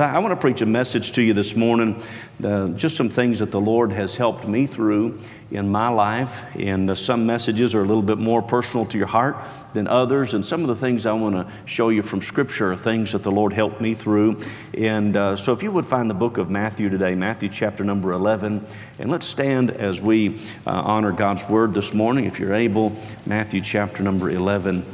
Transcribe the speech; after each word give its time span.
I 0.00 0.18
want 0.18 0.32
to 0.32 0.36
preach 0.36 0.60
a 0.60 0.66
message 0.66 1.12
to 1.12 1.22
you 1.22 1.34
this 1.34 1.54
morning, 1.54 2.02
uh, 2.42 2.66
just 2.70 2.96
some 2.96 3.08
things 3.08 3.38
that 3.38 3.52
the 3.52 3.60
Lord 3.60 3.92
has 3.92 4.16
helped 4.16 4.44
me 4.44 4.66
through 4.66 5.20
in 5.52 5.68
my 5.68 5.86
life. 5.86 6.42
And 6.56 6.90
uh, 6.90 6.96
some 6.96 7.26
messages 7.26 7.76
are 7.76 7.82
a 7.82 7.84
little 7.84 8.02
bit 8.02 8.18
more 8.18 8.42
personal 8.42 8.86
to 8.86 8.98
your 8.98 9.06
heart 9.06 9.36
than 9.72 9.86
others. 9.86 10.34
And 10.34 10.44
some 10.44 10.62
of 10.62 10.66
the 10.66 10.74
things 10.74 11.06
I 11.06 11.12
want 11.12 11.36
to 11.36 11.52
show 11.64 11.90
you 11.90 12.02
from 12.02 12.22
Scripture 12.22 12.72
are 12.72 12.76
things 12.76 13.12
that 13.12 13.22
the 13.22 13.30
Lord 13.30 13.52
helped 13.52 13.80
me 13.80 13.94
through. 13.94 14.40
And 14.76 15.16
uh, 15.16 15.36
so 15.36 15.52
if 15.52 15.62
you 15.62 15.70
would 15.70 15.86
find 15.86 16.10
the 16.10 16.14
book 16.14 16.38
of 16.38 16.50
Matthew 16.50 16.88
today, 16.88 17.14
Matthew 17.14 17.48
chapter 17.48 17.84
number 17.84 18.10
11, 18.14 18.66
and 18.98 19.10
let's 19.12 19.26
stand 19.26 19.70
as 19.70 20.00
we 20.00 20.40
uh, 20.66 20.72
honor 20.72 21.12
God's 21.12 21.48
word 21.48 21.72
this 21.72 21.94
morning, 21.94 22.24
if 22.24 22.40
you're 22.40 22.54
able. 22.54 22.96
Matthew 23.26 23.60
chapter 23.60 24.02
number 24.02 24.28
11, 24.28 24.84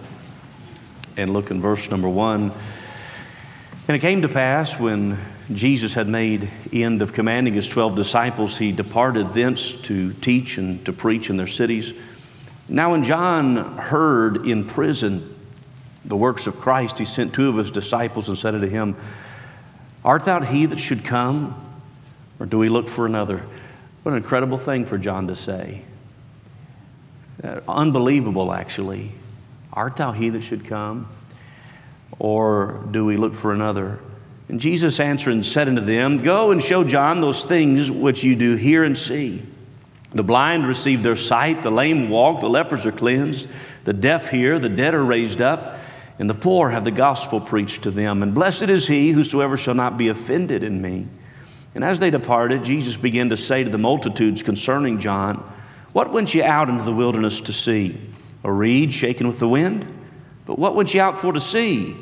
and 1.16 1.32
look 1.32 1.50
in 1.50 1.62
verse 1.62 1.90
number 1.90 2.10
1. 2.10 2.52
And 3.90 3.96
it 3.96 4.02
came 4.02 4.22
to 4.22 4.28
pass 4.28 4.78
when 4.78 5.18
Jesus 5.52 5.94
had 5.94 6.06
made 6.06 6.48
end 6.72 7.02
of 7.02 7.12
commanding 7.12 7.54
his 7.54 7.68
12 7.68 7.96
disciples, 7.96 8.56
he 8.56 8.70
departed 8.70 9.34
thence 9.34 9.72
to 9.72 10.12
teach 10.12 10.58
and 10.58 10.84
to 10.86 10.92
preach 10.92 11.28
in 11.28 11.36
their 11.36 11.48
cities. 11.48 11.92
Now, 12.68 12.92
when 12.92 13.02
John 13.02 13.56
heard 13.78 14.46
in 14.46 14.64
prison 14.64 15.34
the 16.04 16.16
works 16.16 16.46
of 16.46 16.60
Christ, 16.60 17.00
he 17.00 17.04
sent 17.04 17.34
two 17.34 17.48
of 17.48 17.56
his 17.56 17.72
disciples 17.72 18.28
and 18.28 18.38
said 18.38 18.54
unto 18.54 18.68
him, 18.68 18.94
Art 20.04 20.24
thou 20.24 20.40
he 20.40 20.66
that 20.66 20.78
should 20.78 21.02
come, 21.02 21.60
or 22.38 22.46
do 22.46 22.58
we 22.58 22.68
look 22.68 22.86
for 22.86 23.06
another? 23.06 23.42
What 24.04 24.12
an 24.12 24.18
incredible 24.18 24.58
thing 24.58 24.86
for 24.86 24.98
John 24.98 25.26
to 25.26 25.34
say. 25.34 25.82
Uh, 27.42 27.58
unbelievable, 27.66 28.52
actually. 28.52 29.10
Art 29.72 29.96
thou 29.96 30.12
he 30.12 30.28
that 30.28 30.42
should 30.42 30.64
come? 30.64 31.08
Or 32.18 32.84
do 32.90 33.04
we 33.04 33.16
look 33.16 33.34
for 33.34 33.52
another? 33.52 33.98
And 34.48 34.60
Jesus 34.60 34.98
answered 34.98 35.32
and 35.32 35.44
said 35.44 35.68
unto 35.68 35.80
them, 35.80 36.18
Go 36.18 36.50
and 36.50 36.62
show 36.62 36.82
John 36.82 37.20
those 37.20 37.44
things 37.44 37.90
which 37.90 38.24
you 38.24 38.34
do 38.34 38.56
hear 38.56 38.82
and 38.82 38.98
see. 38.98 39.46
The 40.12 40.24
blind 40.24 40.66
receive 40.66 41.04
their 41.04 41.14
sight, 41.14 41.62
the 41.62 41.70
lame 41.70 42.08
walk, 42.08 42.40
the 42.40 42.50
lepers 42.50 42.84
are 42.84 42.92
cleansed, 42.92 43.46
the 43.84 43.92
deaf 43.92 44.28
hear, 44.28 44.58
the 44.58 44.68
dead 44.68 44.94
are 44.94 45.04
raised 45.04 45.40
up, 45.40 45.78
and 46.18 46.28
the 46.28 46.34
poor 46.34 46.70
have 46.70 46.82
the 46.82 46.90
gospel 46.90 47.40
preached 47.40 47.84
to 47.84 47.92
them. 47.92 48.24
And 48.24 48.34
blessed 48.34 48.64
is 48.64 48.88
he 48.88 49.10
whosoever 49.10 49.56
shall 49.56 49.74
not 49.74 49.96
be 49.96 50.08
offended 50.08 50.64
in 50.64 50.82
me. 50.82 51.06
And 51.74 51.84
as 51.84 52.00
they 52.00 52.10
departed, 52.10 52.64
Jesus 52.64 52.96
began 52.96 53.30
to 53.30 53.36
say 53.36 53.62
to 53.62 53.70
the 53.70 53.78
multitudes 53.78 54.42
concerning 54.42 54.98
John, 54.98 55.36
What 55.92 56.12
went 56.12 56.34
ye 56.34 56.42
out 56.42 56.68
into 56.68 56.82
the 56.82 56.92
wilderness 56.92 57.40
to 57.42 57.52
see? 57.52 58.00
A 58.42 58.50
reed 58.50 58.92
shaken 58.92 59.28
with 59.28 59.38
the 59.38 59.48
wind? 59.48 59.86
But 60.44 60.58
what 60.58 60.74
went 60.74 60.92
ye 60.92 60.98
out 60.98 61.18
for 61.18 61.32
to 61.32 61.40
see? 61.40 61.96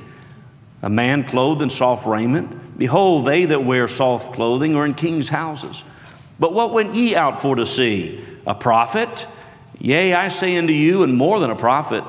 A 0.83 0.89
man 0.89 1.25
clothed 1.25 1.63
in 1.63 1.71
soft 1.71 2.07
raiment? 2.07 2.79
Behold, 2.79 3.27
they 3.27 3.47
that 3.47 3.65
wear 3.65 3.89
soft 3.89 4.35
clothing 4.35 4.77
are 4.77 4.85
in 4.85 4.95
kings' 4.95 5.29
houses. 5.29 5.83
But 6.39 6.53
what 6.53 6.73
went 6.73 6.95
ye 6.95 7.17
out 7.17 7.43
for 7.43 7.57
to 7.57 7.67
see? 7.67 8.25
A 8.47 8.55
prophet? 8.55 9.27
Yea, 9.81 10.15
I 10.15 10.29
say 10.29 10.57
unto 10.57 10.73
you, 10.73 11.03
and 11.03 11.17
more 11.17 11.41
than 11.41 11.51
a 11.51 11.57
prophet. 11.57 12.05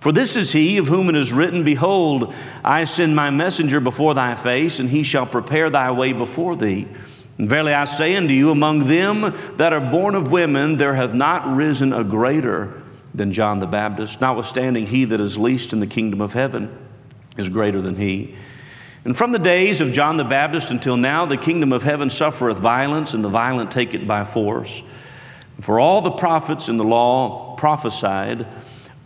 For 0.00 0.12
this 0.12 0.36
is 0.36 0.52
he 0.52 0.78
of 0.78 0.86
whom 0.88 1.08
it 1.10 1.16
is 1.16 1.32
written, 1.32 1.64
Behold, 1.64 2.32
I 2.64 2.84
send 2.84 3.14
my 3.14 3.30
messenger 3.30 3.80
before 3.80 4.14
thy 4.14 4.34
face, 4.36 4.78
and 4.78 4.88
he 4.88 5.02
shall 5.02 5.26
prepare 5.26 5.68
thy 5.68 5.90
way 5.90 6.14
before 6.14 6.56
thee. 6.56 6.88
And 7.36 7.48
verily 7.48 7.74
I 7.74 7.84
say 7.84 8.16
unto 8.16 8.32
you, 8.32 8.50
among 8.50 8.86
them 8.86 9.34
that 9.56 9.72
are 9.72 9.90
born 9.90 10.14
of 10.14 10.32
women, 10.32 10.78
there 10.78 10.94
hath 10.94 11.12
not 11.12 11.54
risen 11.54 11.92
a 11.92 12.04
greater 12.04 12.82
than 13.14 13.32
John 13.32 13.58
the 13.58 13.66
Baptist, 13.66 14.20
notwithstanding 14.20 14.86
he 14.86 15.04
that 15.06 15.20
is 15.20 15.36
least 15.36 15.72
in 15.72 15.80
the 15.80 15.86
kingdom 15.86 16.20
of 16.22 16.32
heaven 16.32 16.87
is 17.38 17.48
greater 17.48 17.80
than 17.80 17.96
he. 17.96 18.34
And 19.04 19.16
from 19.16 19.32
the 19.32 19.38
days 19.38 19.80
of 19.80 19.92
John 19.92 20.16
the 20.16 20.24
Baptist 20.24 20.70
until 20.70 20.96
now, 20.96 21.24
the 21.24 21.36
kingdom 21.36 21.72
of 21.72 21.82
heaven 21.82 22.10
suffereth 22.10 22.58
violence, 22.58 23.14
and 23.14 23.24
the 23.24 23.28
violent 23.28 23.70
take 23.70 23.94
it 23.94 24.06
by 24.06 24.24
force. 24.24 24.82
For 25.60 25.80
all 25.80 26.02
the 26.02 26.10
prophets 26.10 26.68
in 26.68 26.76
the 26.76 26.84
law 26.84 27.56
prophesied 27.56 28.46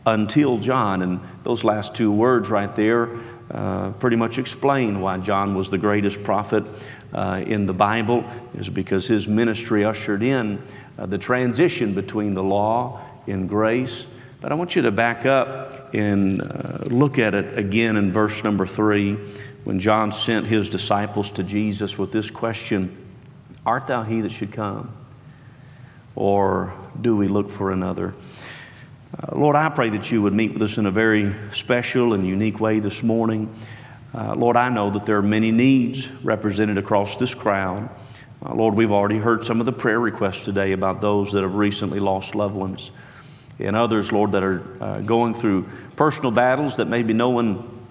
until 0.07 0.59
John. 0.59 1.03
And 1.03 1.21
those 1.43 1.63
last 1.63 1.95
two 1.95 2.11
words 2.11 2.51
right 2.51 2.75
there 2.75 3.11
uh, 3.51 3.93
pretty 3.93 4.17
much 4.17 4.39
explain 4.39 5.01
why 5.01 5.19
John 5.19 5.55
was 5.55 5.71
the 5.71 5.79
greatest 5.79 6.25
prophet 6.25 6.65
uh, 7.13 7.43
in 7.47 7.67
the 7.67 7.75
Bible, 7.75 8.25
is 8.55 8.71
because 8.71 9.07
his 9.07 9.29
ministry 9.29 9.85
ushered 9.85 10.23
in 10.23 10.63
uh, 10.99 11.05
the 11.07 11.19
transition 11.19 11.93
between 11.95 12.35
the 12.35 12.43
law 12.43 13.01
and 13.27 13.49
grace 13.49 14.07
but 14.43 14.51
I 14.51 14.57
want 14.57 14.75
you 14.75 14.83
to 14.83 14.91
back 14.91 15.25
up 15.25 15.95
and 15.95 16.43
uh, 16.43 16.79
look 16.87 17.21
at 17.21 17.37
it 17.37 17.57
again 17.57 17.97
in 17.97 18.11
verse 18.11 18.43
number 18.43 18.67
three 18.67 19.15
when 19.63 19.79
John 19.79 20.11
sent 20.11 20.47
his 20.47 20.69
disciples 20.69 21.31
to 21.33 21.45
Jesus 21.45 21.97
with 21.97 22.11
this 22.11 22.29
question 22.29 22.99
Art 23.65 23.87
thou 23.87 24.03
he 24.03 24.21
that 24.23 24.33
should 24.33 24.51
come? 24.51 24.93
Or 26.17 26.75
do 27.01 27.17
we 27.17 27.29
look 27.29 27.49
for 27.49 27.71
another? 27.71 28.15
Uh, 29.17 29.39
Lord, 29.39 29.55
I 29.55 29.69
pray 29.69 29.91
that 29.91 30.11
you 30.11 30.21
would 30.23 30.33
meet 30.33 30.55
with 30.55 30.63
us 30.63 30.77
in 30.77 30.87
a 30.87 30.91
very 30.91 31.33
special 31.53 32.13
and 32.13 32.27
unique 32.27 32.59
way 32.59 32.81
this 32.81 33.05
morning. 33.05 33.55
Uh, 34.13 34.35
Lord, 34.35 34.57
I 34.57 34.69
know 34.69 34.91
that 34.91 35.07
there 35.07 35.17
are 35.17 35.23
many 35.23 35.53
needs 35.53 36.11
represented 36.25 36.77
across 36.77 37.17
this 37.17 37.33
crowd. 37.33 37.89
Uh, 38.45 38.53
Lord, 38.53 38.75
we've 38.75 38.91
already 38.91 39.19
heard 39.19 39.45
some 39.45 39.61
of 39.61 39.67
the 39.67 39.73
prayer 39.73 40.01
requests 40.01 40.45
today 40.45 40.73
about 40.73 41.01
those 41.01 41.31
that 41.33 41.43
have 41.43 41.55
recently 41.55 42.01
lost 42.01 42.35
loved 42.35 42.57
ones 42.57 42.91
and 43.63 43.77
others, 43.77 44.13
Lord, 44.13 44.33
that 44.33 44.43
are 44.43 44.63
uh, 44.81 45.01
going 45.01 45.35
through 45.35 45.69
personal 45.97 46.31
battles 46.31 46.77
that 46.77 46.87
maybe 46.87 47.13
no 47.13 47.31
one 47.31 47.87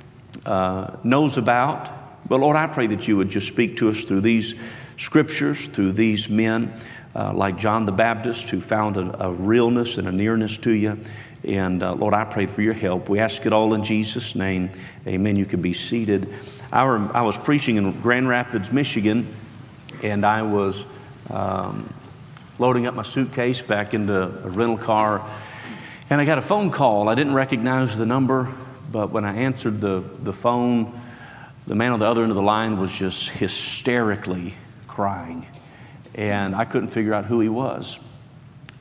uh, 0.46 0.98
knows 1.04 1.38
about. 1.38 1.90
But 2.28 2.40
Lord, 2.40 2.56
I 2.56 2.68
pray 2.68 2.88
that 2.88 3.08
you 3.08 3.18
would 3.18 3.30
just 3.30 3.48
speak 3.48 3.78
to 3.78 3.90
us 3.90 4.04
through 4.04 4.22
these 4.22 4.56
scriptures, 4.98 5.68
through 5.68 5.94
these 5.94 6.30
men 6.30 6.74
uh, 7.16 7.34
like 7.34 7.58
John 7.58 7.86
the 7.86 7.92
Baptist 7.92 8.50
who 8.50 8.62
found 8.62 8.98
a, 8.98 9.26
a, 9.28 9.34
realness 9.34 9.98
and 9.98 10.08
a 10.08 10.12
nearness 10.12 10.58
to 10.60 10.72
you. 10.72 11.00
And 11.44 11.82
uh, 11.82 11.94
Lord, 11.94 12.14
I 12.14 12.24
pray 12.24 12.46
for 12.46 12.62
your 12.62 12.74
help. 12.74 13.10
We 13.10 13.20
ask 13.20 13.46
it 13.46 13.52
all 13.52 13.74
in 13.74 13.84
Jesus' 13.84 14.36
name. 14.36 14.70
Amen. 15.08 15.36
You 15.36 15.46
can 15.46 15.62
be 15.62 15.74
seated. 15.74 16.34
I, 16.72 17.22
was 17.22 17.38
preaching 17.38 17.78
in 17.78 18.00
Grand 18.02 18.30
Rapids, 18.30 18.72
Michigan, 18.72 19.34
and 20.04 20.26
I 20.26 20.44
was 20.44 20.86
um, 21.30 21.92
loading 22.60 22.86
up 22.86 22.94
my 22.94 23.04
suitcase 23.04 23.62
back 23.62 23.94
into 23.94 24.24
a 24.24 24.50
rental 24.50 24.78
car 24.78 25.28
and 26.12 26.20
I 26.20 26.26
got 26.26 26.38
a 26.38 26.42
phone 26.42 26.72
call. 26.72 27.08
I 27.08 27.16
didn't 27.16 27.36
recognize 27.36 27.96
the 27.96 28.06
number, 28.06 28.54
but 28.92 29.12
when 29.12 29.24
I 29.24 29.34
answered 29.34 29.80
the, 29.80 30.04
the 30.24 30.34
phone, 30.34 31.00
the 31.66 31.74
man 31.74 31.94
on 31.94 32.00
the 32.00 32.06
other 32.06 32.24
end 32.24 32.32
of 32.32 32.36
the 32.36 32.42
line 32.42 32.78
was 32.78 32.92
just 33.00 33.30
hysterically 33.30 34.54
crying. 34.90 35.48
And 36.14 36.54
I 36.54 36.66
couldn't 36.66 36.90
figure 36.90 37.14
out 37.14 37.24
who 37.24 37.40
he 37.40 37.48
was. 37.48 37.98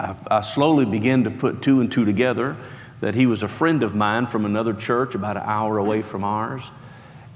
I, 0.01 0.17
I 0.29 0.41
slowly 0.41 0.85
began 0.85 1.23
to 1.23 1.31
put 1.31 1.63
two 1.63 1.81
and 1.81 1.93
two 1.93 2.05
together 2.05 2.57
that 3.01 3.15
he 3.15 3.27
was 3.27 3.45
a 3.45 3.49
friend 3.49 3.85
of 3.85 3.95
mine 3.95 4.27
from 4.27 4.45
another 4.45 4.75
church 4.75 5.15
about 5.15 5.37
an 5.37 5.45
hour 5.47 5.79
away 5.79 6.03
from 6.03 6.25
ours. 6.25 6.65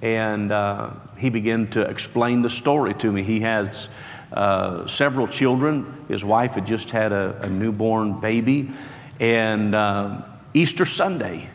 And 0.02 0.50
uh, 0.50 0.90
he 1.18 1.30
began 1.30 1.68
to 1.68 1.82
explain 1.82 2.42
the 2.42 2.50
story 2.50 2.94
to 2.94 3.12
me. 3.12 3.22
He 3.22 3.38
has 3.40 3.88
uh, 4.32 4.88
several 4.88 5.28
children. 5.28 6.04
His 6.08 6.24
wife 6.24 6.54
had 6.54 6.66
just 6.66 6.90
had 6.90 7.12
a, 7.12 7.42
a 7.42 7.48
newborn 7.48 8.18
baby. 8.18 8.72
And 9.20 9.74
uh, 9.74 10.22
Easter 10.52 10.84
Sunday, 10.84 11.48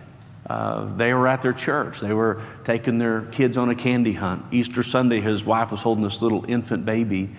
uh, 0.49 0.85
they 0.95 1.13
were 1.13 1.27
at 1.27 1.41
their 1.41 1.53
church. 1.53 1.99
They 1.99 2.13
were 2.13 2.41
taking 2.63 2.97
their 2.97 3.21
kids 3.21 3.57
on 3.57 3.69
a 3.69 3.75
candy 3.75 4.13
hunt. 4.13 4.45
Easter 4.51 4.83
Sunday, 4.83 5.21
his 5.21 5.45
wife 5.45 5.71
was 5.71 5.81
holding 5.81 6.03
this 6.03 6.21
little 6.21 6.45
infant 6.47 6.85
baby. 6.85 7.29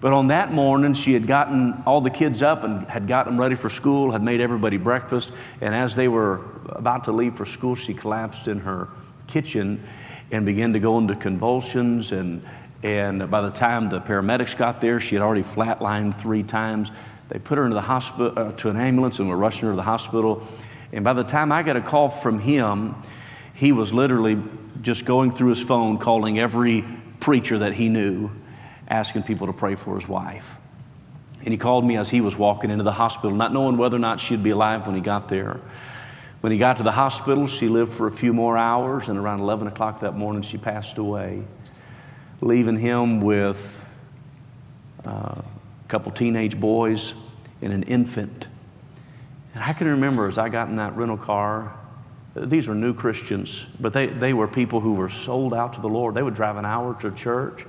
But 0.00 0.14
on 0.14 0.28
that 0.28 0.50
morning, 0.50 0.94
she 0.94 1.12
had 1.12 1.26
gotten 1.26 1.82
all 1.84 2.00
the 2.00 2.10
kids 2.10 2.42
up 2.42 2.64
and 2.64 2.88
had 2.88 3.06
gotten 3.06 3.34
them 3.34 3.40
ready 3.40 3.54
for 3.54 3.68
school, 3.68 4.10
had 4.10 4.22
made 4.22 4.40
everybody 4.40 4.78
breakfast. 4.78 5.32
And 5.60 5.74
as 5.74 5.94
they 5.94 6.08
were 6.08 6.40
about 6.70 7.04
to 7.04 7.12
leave 7.12 7.36
for 7.36 7.44
school, 7.44 7.74
she 7.74 7.92
collapsed 7.92 8.48
in 8.48 8.60
her 8.60 8.88
kitchen 9.26 9.82
and 10.30 10.46
began 10.46 10.72
to 10.72 10.80
go 10.80 10.96
into 10.96 11.14
convulsions. 11.14 12.12
And, 12.12 12.42
and 12.82 13.30
by 13.30 13.42
the 13.42 13.50
time 13.50 13.90
the 13.90 14.00
paramedics 14.00 14.56
got 14.56 14.80
there, 14.80 15.00
she 15.00 15.16
had 15.16 15.22
already 15.22 15.42
flatlined 15.42 16.18
three 16.18 16.44
times. 16.44 16.90
They 17.30 17.38
put 17.38 17.58
her 17.58 17.64
into 17.64 17.74
the 17.74 17.80
hospital, 17.80 18.32
uh, 18.36 18.52
to 18.52 18.70
an 18.70 18.76
ambulance 18.76 19.20
and 19.20 19.28
were 19.28 19.36
rushing 19.36 19.66
her 19.66 19.72
to 19.72 19.76
the 19.76 19.82
hospital. 19.82 20.42
And 20.92 21.04
by 21.04 21.12
the 21.12 21.24
time 21.24 21.52
I 21.52 21.62
got 21.62 21.76
a 21.76 21.80
call 21.80 22.08
from 22.08 22.40
him, 22.40 22.96
he 23.54 23.72
was 23.72 23.92
literally 23.92 24.42
just 24.82 25.04
going 25.04 25.30
through 25.30 25.50
his 25.50 25.62
phone, 25.62 25.98
calling 25.98 26.40
every 26.40 26.84
preacher 27.20 27.58
that 27.58 27.72
he 27.72 27.88
knew, 27.88 28.30
asking 28.88 29.22
people 29.22 29.46
to 29.46 29.52
pray 29.52 29.76
for 29.76 29.94
his 29.94 30.08
wife. 30.08 30.56
And 31.42 31.48
he 31.48 31.56
called 31.56 31.84
me 31.84 31.96
as 31.96 32.10
he 32.10 32.20
was 32.20 32.36
walking 32.36 32.70
into 32.70 32.84
the 32.84 32.92
hospital, 32.92 33.34
not 33.34 33.52
knowing 33.52 33.76
whether 33.76 33.96
or 33.96 34.00
not 34.00 34.18
she'd 34.18 34.42
be 34.42 34.50
alive 34.50 34.86
when 34.86 34.96
he 34.96 35.00
got 35.00 35.28
there. 35.28 35.60
When 36.40 36.52
he 36.52 36.58
got 36.58 36.78
to 36.78 36.82
the 36.82 36.92
hospital, 36.92 37.46
she 37.46 37.68
lived 37.68 37.92
for 37.92 38.08
a 38.08 38.12
few 38.12 38.32
more 38.32 38.56
hours, 38.56 39.08
and 39.08 39.18
around 39.18 39.40
11 39.40 39.68
o'clock 39.68 40.00
that 40.00 40.16
morning, 40.16 40.42
she 40.42 40.58
passed 40.58 40.98
away, 40.98 41.44
leaving 42.40 42.76
him 42.76 43.20
with 43.20 43.84
uh, 45.04 45.42
couple 45.90 46.12
teenage 46.12 46.58
boys, 46.58 47.14
and 47.60 47.72
an 47.72 47.82
infant. 47.82 48.48
And 49.54 49.62
I 49.62 49.72
can 49.72 49.88
remember 49.88 50.28
as 50.28 50.38
I 50.38 50.48
got 50.48 50.68
in 50.68 50.76
that 50.76 50.96
rental 50.96 51.18
car 51.18 51.76
these 52.34 52.68
were 52.68 52.74
new 52.74 52.94
Christians, 52.94 53.66
but 53.80 53.92
they, 53.92 54.06
they 54.06 54.32
were 54.32 54.46
people 54.46 54.80
who 54.80 54.94
were 54.94 55.08
sold 55.08 55.52
out 55.52 55.72
to 55.74 55.80
the 55.80 55.88
Lord. 55.88 56.14
They 56.14 56.22
would 56.22 56.34
drive 56.34 56.56
an 56.56 56.64
hour 56.64 56.94
to 57.00 57.10
church. 57.10 57.66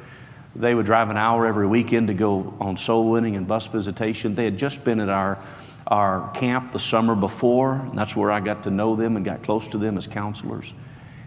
They 0.55 0.75
would 0.75 0.85
drive 0.85 1.09
an 1.09 1.17
hour 1.17 1.47
every 1.47 1.65
weekend 1.65 2.07
to 2.07 2.13
go 2.13 2.55
on 2.59 2.77
soul 2.77 3.09
winning 3.09 3.35
and 3.35 3.47
bus 3.47 3.67
visitation. 3.67 4.35
They 4.35 4.45
had 4.45 4.57
just 4.57 4.83
been 4.83 4.99
at 4.99 5.09
our, 5.09 5.39
our 5.87 6.29
camp 6.33 6.73
the 6.73 6.79
summer 6.79 7.15
before. 7.15 7.89
That's 7.95 8.15
where 8.15 8.31
I 8.31 8.39
got 8.39 8.63
to 8.63 8.69
know 8.69 8.95
them 8.95 9.15
and 9.15 9.25
got 9.25 9.41
close 9.41 9.67
to 9.69 9.79
them 9.79 9.97
as 9.97 10.05
counselors. 10.05 10.71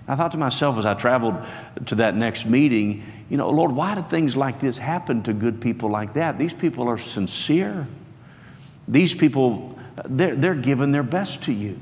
I 0.06 0.16
thought 0.16 0.32
to 0.32 0.38
myself 0.38 0.76
as 0.78 0.84
I 0.84 0.94
traveled 0.94 1.36
to 1.86 1.94
that 1.96 2.14
next 2.14 2.44
meeting, 2.44 3.02
you 3.30 3.36
know, 3.36 3.48
Lord, 3.50 3.72
why 3.72 3.94
do 3.94 4.02
things 4.02 4.36
like 4.36 4.60
this 4.60 4.76
happen 4.76 5.22
to 5.22 5.32
good 5.32 5.60
people 5.60 5.88
like 5.88 6.14
that? 6.14 6.38
These 6.38 6.52
people 6.52 6.88
are 6.88 6.98
sincere. 6.98 7.86
These 8.86 9.14
people, 9.14 9.78
they're, 10.04 10.36
they're 10.36 10.54
giving 10.54 10.92
their 10.92 11.02
best 11.02 11.42
to 11.44 11.52
you. 11.52 11.78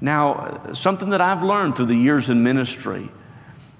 Now, 0.00 0.72
something 0.72 1.10
that 1.10 1.20
I've 1.20 1.42
learned 1.42 1.76
through 1.76 1.86
the 1.86 1.96
years 1.96 2.30
in 2.30 2.42
ministry, 2.44 3.08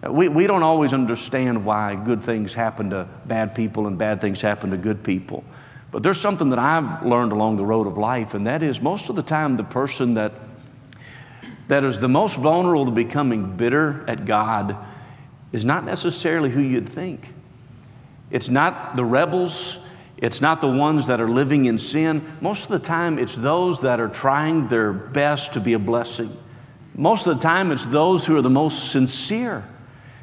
we, 0.02 0.28
we 0.28 0.46
don't 0.46 0.62
always 0.62 0.92
understand 0.92 1.64
why 1.64 1.94
good 1.94 2.22
things 2.22 2.52
happen 2.52 2.90
to 2.90 3.08
bad 3.26 3.54
people 3.54 3.86
and 3.86 3.96
bad 3.96 4.20
things 4.20 4.40
happen 4.40 4.70
to 4.70 4.76
good 4.76 5.04
people. 5.04 5.44
But 5.92 6.02
there's 6.02 6.20
something 6.20 6.50
that 6.50 6.58
I've 6.58 7.06
learned 7.06 7.32
along 7.32 7.56
the 7.56 7.64
road 7.64 7.86
of 7.86 7.96
life, 7.96 8.34
and 8.34 8.46
that 8.46 8.62
is 8.62 8.80
most 8.80 9.08
of 9.08 9.16
the 9.16 9.22
time 9.22 9.56
the 9.56 9.64
person 9.64 10.14
that 10.14 10.32
that 11.68 11.84
is 11.84 11.98
the 11.98 12.08
most 12.08 12.36
vulnerable 12.36 12.86
to 12.86 12.90
becoming 12.90 13.56
bitter 13.56 14.04
at 14.08 14.24
God 14.24 14.76
is 15.52 15.64
not 15.64 15.84
necessarily 15.84 16.50
who 16.50 16.60
you'd 16.60 16.88
think. 16.88 17.28
It's 18.30 18.48
not 18.48 18.96
the 18.96 19.04
rebels, 19.04 19.78
it's 20.16 20.40
not 20.40 20.60
the 20.60 20.70
ones 20.70 21.08
that 21.08 21.20
are 21.20 21.28
living 21.28 21.66
in 21.66 21.78
sin. 21.78 22.36
Most 22.40 22.64
of 22.64 22.68
the 22.70 22.78
time, 22.78 23.18
it's 23.18 23.34
those 23.34 23.82
that 23.82 24.00
are 24.00 24.08
trying 24.08 24.68
their 24.68 24.92
best 24.92 25.52
to 25.54 25.60
be 25.60 25.74
a 25.74 25.78
blessing. 25.78 26.36
Most 26.94 27.26
of 27.26 27.36
the 27.36 27.42
time, 27.42 27.70
it's 27.70 27.84
those 27.84 28.26
who 28.26 28.36
are 28.36 28.42
the 28.42 28.50
most 28.50 28.90
sincere. 28.90 29.64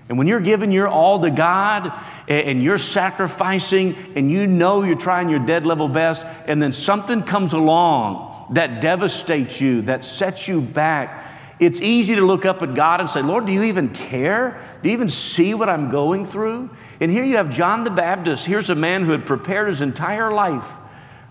And 0.09 0.17
when 0.17 0.27
you're 0.27 0.41
giving 0.41 0.71
your 0.71 0.87
all 0.87 1.19
to 1.21 1.29
God 1.29 1.93
and 2.27 2.61
you're 2.61 2.77
sacrificing 2.77 3.95
and 4.15 4.29
you 4.29 4.47
know 4.47 4.83
you're 4.83 4.97
trying 4.97 5.29
your 5.29 5.39
dead 5.39 5.65
level 5.65 5.87
best, 5.87 6.25
and 6.45 6.61
then 6.61 6.73
something 6.73 7.23
comes 7.23 7.53
along 7.53 8.49
that 8.53 8.81
devastates 8.81 9.61
you, 9.61 9.83
that 9.83 10.03
sets 10.03 10.47
you 10.47 10.61
back, 10.61 11.22
it's 11.65 11.81
easy 11.81 12.15
to 12.15 12.21
look 12.21 12.45
up 12.45 12.61
at 12.61 12.73
God 12.73 12.99
and 12.99 13.09
say, 13.09 13.21
Lord, 13.21 13.45
do 13.45 13.51
you 13.51 13.63
even 13.63 13.89
care? 13.89 14.61
Do 14.81 14.89
you 14.89 14.93
even 14.93 15.09
see 15.09 15.53
what 15.53 15.69
I'm 15.69 15.89
going 15.89 16.25
through? 16.25 16.69
And 16.99 17.11
here 17.11 17.23
you 17.23 17.37
have 17.37 17.53
John 17.53 17.83
the 17.83 17.89
Baptist. 17.89 18.45
Here's 18.45 18.69
a 18.69 18.75
man 18.75 19.03
who 19.03 19.11
had 19.11 19.25
prepared 19.25 19.67
his 19.67 19.81
entire 19.81 20.31
life 20.31 20.65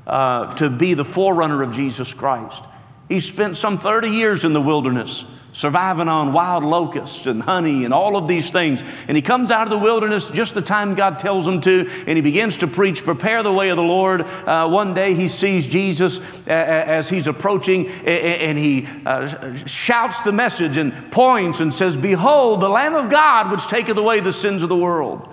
uh, 0.06 0.54
to 0.56 0.70
be 0.70 0.94
the 0.94 1.04
forerunner 1.04 1.62
of 1.62 1.72
Jesus 1.72 2.12
Christ. 2.14 2.62
He 3.08 3.20
spent 3.20 3.56
some 3.56 3.78
30 3.78 4.08
years 4.08 4.44
in 4.44 4.52
the 4.52 4.60
wilderness 4.60 5.24
surviving 5.52 6.08
on 6.08 6.32
wild 6.32 6.64
locusts 6.64 7.26
and 7.26 7.42
honey 7.42 7.84
and 7.84 7.92
all 7.92 8.16
of 8.16 8.26
these 8.26 8.50
things. 8.50 8.82
And 9.06 9.16
he 9.16 9.22
comes 9.22 9.50
out 9.50 9.64
of 9.66 9.70
the 9.70 9.78
wilderness 9.78 10.30
just 10.30 10.54
the 10.54 10.62
time 10.62 10.94
God 10.94 11.18
tells 11.18 11.46
him 11.46 11.60
to, 11.62 11.88
and 12.06 12.16
he 12.16 12.22
begins 12.22 12.58
to 12.58 12.66
preach, 12.66 13.04
Prepare 13.04 13.42
the 13.42 13.52
way 13.52 13.68
of 13.68 13.76
the 13.76 13.82
Lord. 13.82 14.22
Uh, 14.22 14.68
one 14.68 14.94
day 14.94 15.14
he 15.14 15.28
sees 15.28 15.66
Jesus 15.66 16.20
as 16.46 17.08
he's 17.08 17.26
approaching, 17.26 17.88
and 17.88 18.58
he 18.58 18.88
uh, 19.04 19.54
shouts 19.66 20.20
the 20.22 20.32
message 20.32 20.76
and 20.76 21.12
points 21.12 21.60
and 21.60 21.72
says, 21.72 21.96
Behold, 21.96 22.60
the 22.60 22.68
Lamb 22.68 22.94
of 22.94 23.10
God 23.10 23.50
which 23.50 23.66
taketh 23.66 23.96
away 23.96 24.20
the 24.20 24.32
sins 24.32 24.62
of 24.62 24.68
the 24.68 24.76
world. 24.76 25.28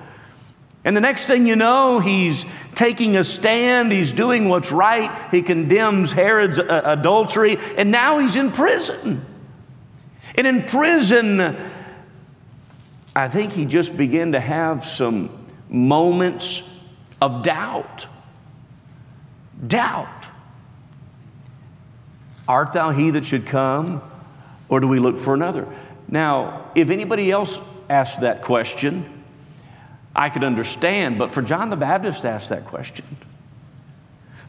And 0.83 0.95
the 0.95 1.01
next 1.01 1.25
thing 1.25 1.45
you 1.45 1.55
know, 1.55 1.99
he's 1.99 2.45
taking 2.73 3.17
a 3.17 3.23
stand, 3.23 3.91
he's 3.91 4.13
doing 4.13 4.47
what's 4.47 4.71
right, 4.71 5.11
he 5.29 5.41
condemns 5.41 6.13
Herod's 6.13 6.57
uh, 6.57 6.81
adultery, 6.85 7.57
and 7.77 7.91
now 7.91 8.19
he's 8.19 8.37
in 8.37 8.51
prison. 8.51 9.25
And 10.39 10.47
in 10.47 10.63
prison, 10.63 11.57
I 13.13 13.27
think 13.27 13.51
he 13.51 13.65
just 13.65 13.97
began 13.97 14.31
to 14.31 14.39
have 14.39 14.85
some 14.85 15.37
moments 15.67 16.63
of 17.21 17.43
doubt. 17.43 18.07
Doubt. 19.67 20.07
Art 22.47 22.71
thou 22.71 22.91
he 22.91 23.09
that 23.09 23.25
should 23.25 23.47
come, 23.47 24.01
or 24.69 24.79
do 24.79 24.87
we 24.87 24.99
look 24.99 25.17
for 25.17 25.33
another? 25.33 25.67
Now, 26.07 26.71
if 26.73 26.89
anybody 26.89 27.29
else 27.29 27.59
asked 27.89 28.21
that 28.21 28.41
question, 28.41 29.23
I 30.15 30.29
could 30.29 30.45
understand, 30.45 31.19
but 31.19 31.31
for 31.31 31.41
John 31.41 31.69
the 31.69 31.75
Baptist 31.75 32.21
to 32.21 32.29
ask 32.29 32.47
that 32.47 32.63
question, 32.63 33.03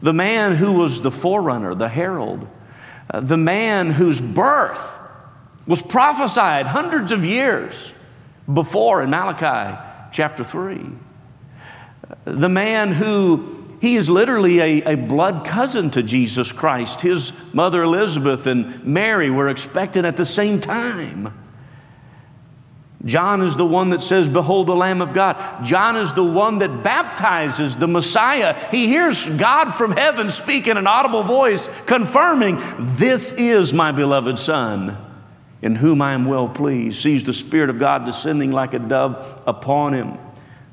the 0.01 0.13
man 0.13 0.55
who 0.55 0.71
was 0.71 1.01
the 1.01 1.11
forerunner, 1.11 1.75
the 1.75 1.89
herald, 1.89 2.47
uh, 3.09 3.19
the 3.19 3.35
man 3.35 3.91
whose 3.91 4.21
birth 4.21 4.99
was 5.71 5.81
prophesied 5.81 6.65
hundreds 6.65 7.13
of 7.13 7.23
years 7.23 7.93
before 8.53 9.01
in 9.01 9.09
Malachi 9.09 9.79
chapter 10.11 10.43
3. 10.43 10.81
The 12.25 12.49
man 12.49 12.91
who 12.91 13.77
he 13.79 13.95
is 13.95 14.09
literally 14.09 14.59
a, 14.59 14.95
a, 14.95 14.97
blood 14.97 15.45
cousin 15.45 15.89
to 15.91 16.03
Jesus 16.03 16.51
Christ. 16.51 16.99
His 16.99 17.31
mother 17.53 17.83
Elizabeth 17.83 18.47
and 18.47 18.85
Mary 18.85 19.29
were 19.29 19.47
expected 19.47 20.03
at 20.03 20.17
the 20.17 20.25
same 20.25 20.59
time. 20.59 21.33
John 23.05 23.41
is 23.41 23.55
the 23.55 23.65
one 23.65 23.91
that 23.91 24.01
says, 24.01 24.27
Behold 24.27 24.67
the 24.67 24.75
Lamb 24.75 25.01
of 25.01 25.13
God. 25.13 25.63
John 25.63 25.95
is 25.95 26.11
the 26.11 26.21
one 26.21 26.59
that 26.59 26.83
baptizes 26.83 27.77
the 27.77 27.87
Messiah. 27.87 28.55
He 28.71 28.87
hears 28.87 29.25
God 29.29 29.71
from 29.71 29.93
heaven 29.93 30.29
speak 30.29 30.67
in 30.67 30.75
an 30.75 30.85
audible 30.85 31.23
voice, 31.23 31.69
confirming, 31.85 32.57
This 32.77 33.31
is 33.31 33.73
my 33.73 33.93
beloved 33.93 34.37
Son 34.37 35.07
in 35.61 35.75
whom 35.75 36.01
I 36.01 36.13
am 36.13 36.25
well 36.25 36.49
pleased, 36.49 37.01
sees 37.01 37.23
the 37.23 37.33
Spirit 37.33 37.69
of 37.69 37.79
God 37.79 38.05
descending 38.05 38.51
like 38.51 38.73
a 38.73 38.79
dove 38.79 39.43
upon 39.45 39.93
him. 39.93 40.17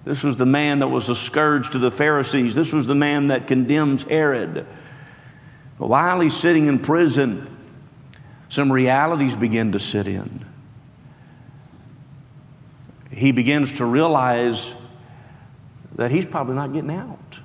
This 0.05 0.23
was 0.23 0.37
the 0.37 0.46
man 0.46 0.79
that 0.79 0.88
was 0.88 1.11
a 1.11 1.14
scourge 1.14 1.70
to 1.70 1.79
the 1.79 1.90
Pharisees. 1.90 2.55
This 2.55 2.73
was 2.73 2.87
the 2.87 2.94
man 2.94 3.29
that 3.29 3.46
condemns 3.46 4.02
Herod. 4.02 4.67
But 5.79 5.87
while 5.87 6.20
he's 6.20 6.35
sitting 6.35 6.67
in 6.67 6.79
prison, 6.79 7.55
some 8.49 8.73
realities 8.73 9.37
begin 9.37 9.73
to 9.73 9.79
sit 9.79 10.06
in. 10.06 10.44
He 13.11 13.32
begins 13.32 13.73
to 13.73 13.85
realize 13.85 14.73
that 15.96 16.11
he's 16.11 16.25
probably 16.25 16.55
not 16.55 16.73
getting 16.73 16.90
out. 16.90 17.38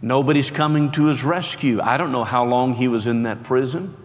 Nobody's 0.00 0.50
coming 0.52 0.92
to 0.92 1.06
his 1.06 1.24
rescue. 1.24 1.80
I 1.80 1.96
don't 1.96 2.12
know 2.12 2.24
how 2.24 2.44
long 2.44 2.74
he 2.74 2.86
was 2.86 3.08
in 3.08 3.24
that 3.24 3.42
prison. 3.42 3.96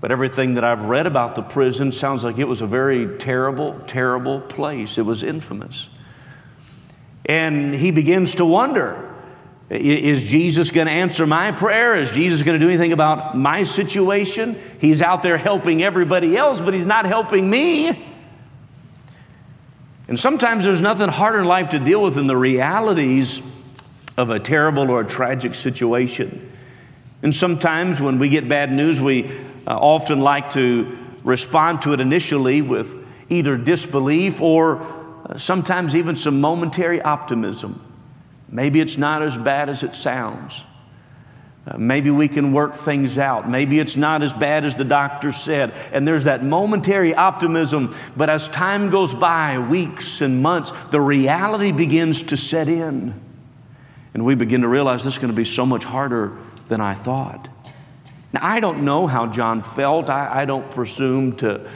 But 0.00 0.12
everything 0.12 0.54
that 0.54 0.64
I've 0.64 0.82
read 0.82 1.06
about 1.06 1.34
the 1.34 1.42
prison 1.42 1.90
sounds 1.90 2.22
like 2.22 2.38
it 2.38 2.46
was 2.46 2.60
a 2.60 2.66
very 2.66 3.16
terrible, 3.16 3.80
terrible 3.86 4.40
place. 4.40 4.98
It 4.98 5.06
was 5.06 5.22
infamous. 5.22 5.88
And 7.24 7.74
he 7.74 7.90
begins 7.90 8.36
to 8.36 8.44
wonder 8.44 9.02
is 9.68 10.24
Jesus 10.24 10.70
going 10.70 10.86
to 10.86 10.92
answer 10.92 11.26
my 11.26 11.50
prayer? 11.50 11.96
Is 11.96 12.12
Jesus 12.12 12.44
going 12.44 12.58
to 12.58 12.64
do 12.64 12.70
anything 12.70 12.92
about 12.92 13.36
my 13.36 13.64
situation? 13.64 14.60
He's 14.80 15.02
out 15.02 15.24
there 15.24 15.36
helping 15.36 15.82
everybody 15.82 16.36
else, 16.36 16.60
but 16.60 16.72
he's 16.72 16.86
not 16.86 17.04
helping 17.04 17.50
me. 17.50 17.88
And 20.06 20.16
sometimes 20.16 20.64
there's 20.64 20.80
nothing 20.80 21.08
harder 21.08 21.40
in 21.40 21.46
life 21.46 21.70
to 21.70 21.80
deal 21.80 22.00
with 22.00 22.14
than 22.14 22.28
the 22.28 22.36
realities 22.36 23.42
of 24.16 24.30
a 24.30 24.38
terrible 24.38 24.88
or 24.88 25.00
a 25.00 25.06
tragic 25.06 25.56
situation. 25.56 26.52
And 27.22 27.34
sometimes 27.34 28.00
when 28.00 28.20
we 28.20 28.28
get 28.28 28.48
bad 28.48 28.70
news, 28.70 29.00
we 29.00 29.28
uh, 29.66 29.76
often 29.76 30.20
like 30.20 30.50
to 30.50 30.96
respond 31.24 31.82
to 31.82 31.92
it 31.92 32.00
initially 32.00 32.62
with 32.62 33.04
either 33.28 33.56
disbelief 33.56 34.40
or 34.40 34.82
uh, 34.82 35.36
sometimes 35.36 35.96
even 35.96 36.14
some 36.14 36.40
momentary 36.40 37.02
optimism. 37.02 37.82
Maybe 38.48 38.80
it's 38.80 38.96
not 38.96 39.22
as 39.22 39.36
bad 39.36 39.68
as 39.68 39.82
it 39.82 39.94
sounds. 39.94 40.62
Uh, 41.66 41.78
maybe 41.78 42.10
we 42.12 42.28
can 42.28 42.52
work 42.52 42.76
things 42.76 43.18
out. 43.18 43.50
Maybe 43.50 43.80
it's 43.80 43.96
not 43.96 44.22
as 44.22 44.32
bad 44.32 44.64
as 44.64 44.76
the 44.76 44.84
doctor 44.84 45.32
said. 45.32 45.74
And 45.92 46.06
there's 46.06 46.24
that 46.24 46.44
momentary 46.44 47.12
optimism. 47.12 47.94
But 48.16 48.30
as 48.30 48.46
time 48.46 48.90
goes 48.90 49.12
by, 49.12 49.58
weeks 49.58 50.20
and 50.20 50.42
months, 50.42 50.72
the 50.92 51.00
reality 51.00 51.72
begins 51.72 52.22
to 52.24 52.36
set 52.36 52.68
in. 52.68 53.20
And 54.14 54.24
we 54.24 54.36
begin 54.36 54.60
to 54.62 54.68
realize 54.68 55.02
this 55.02 55.14
is 55.14 55.18
going 55.18 55.32
to 55.32 55.36
be 55.36 55.44
so 55.44 55.66
much 55.66 55.82
harder 55.82 56.36
than 56.68 56.80
I 56.80 56.94
thought. 56.94 57.48
Now, 58.32 58.40
I 58.42 58.60
don't 58.60 58.84
know 58.84 59.06
how 59.06 59.26
John 59.26 59.62
felt. 59.62 60.10
I, 60.10 60.42
I 60.42 60.44
don't 60.44 60.70
presume 60.70 61.36
to, 61.36 61.68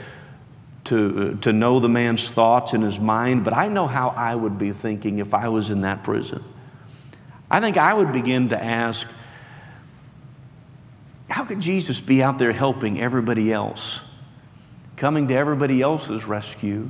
to, 0.85 1.37
to 1.41 1.53
know 1.53 1.79
the 1.79 1.89
man's 1.89 2.29
thoughts 2.29 2.73
in 2.73 2.81
his 2.81 2.99
mind, 2.99 3.43
but 3.43 3.53
I 3.53 3.67
know 3.67 3.87
how 3.87 4.09
I 4.09 4.35
would 4.35 4.57
be 4.57 4.71
thinking 4.71 5.19
if 5.19 5.33
I 5.33 5.49
was 5.49 5.69
in 5.69 5.81
that 5.81 6.03
prison. 6.03 6.43
I 7.49 7.59
think 7.59 7.77
I 7.77 7.93
would 7.93 8.11
begin 8.11 8.49
to 8.49 8.63
ask, 8.63 9.07
how 11.29 11.45
could 11.45 11.59
Jesus 11.59 12.01
be 12.01 12.21
out 12.21 12.37
there 12.37 12.51
helping 12.51 12.99
everybody 12.99 13.51
else, 13.51 14.01
coming 14.97 15.29
to 15.29 15.33
everybody 15.33 15.81
else's 15.81 16.25
rescue? 16.25 16.89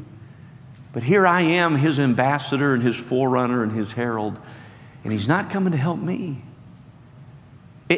But 0.93 1.03
here 1.03 1.25
I 1.25 1.41
am, 1.41 1.75
his 1.75 1.99
ambassador 1.99 2.73
and 2.73 2.83
his 2.83 2.99
forerunner 2.99 3.63
and 3.63 3.71
his 3.71 3.93
herald, 3.93 4.39
and 5.03 5.13
he's 5.13 5.27
not 5.27 5.49
coming 5.49 5.71
to 5.71 5.77
help 5.77 5.99
me. 5.99 6.41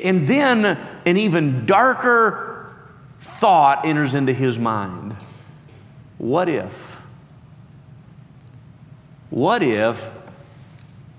And 0.02 0.28
then 0.28 0.66
an 0.66 1.18
even 1.18 1.66
darker 1.66 2.74
thought 3.20 3.86
enters 3.86 4.16
into 4.16 4.34
his 4.34 4.58
mind. 4.58 5.16
What 6.18 6.50
if? 6.50 7.02
What 9.30 9.62
if 9.62 10.10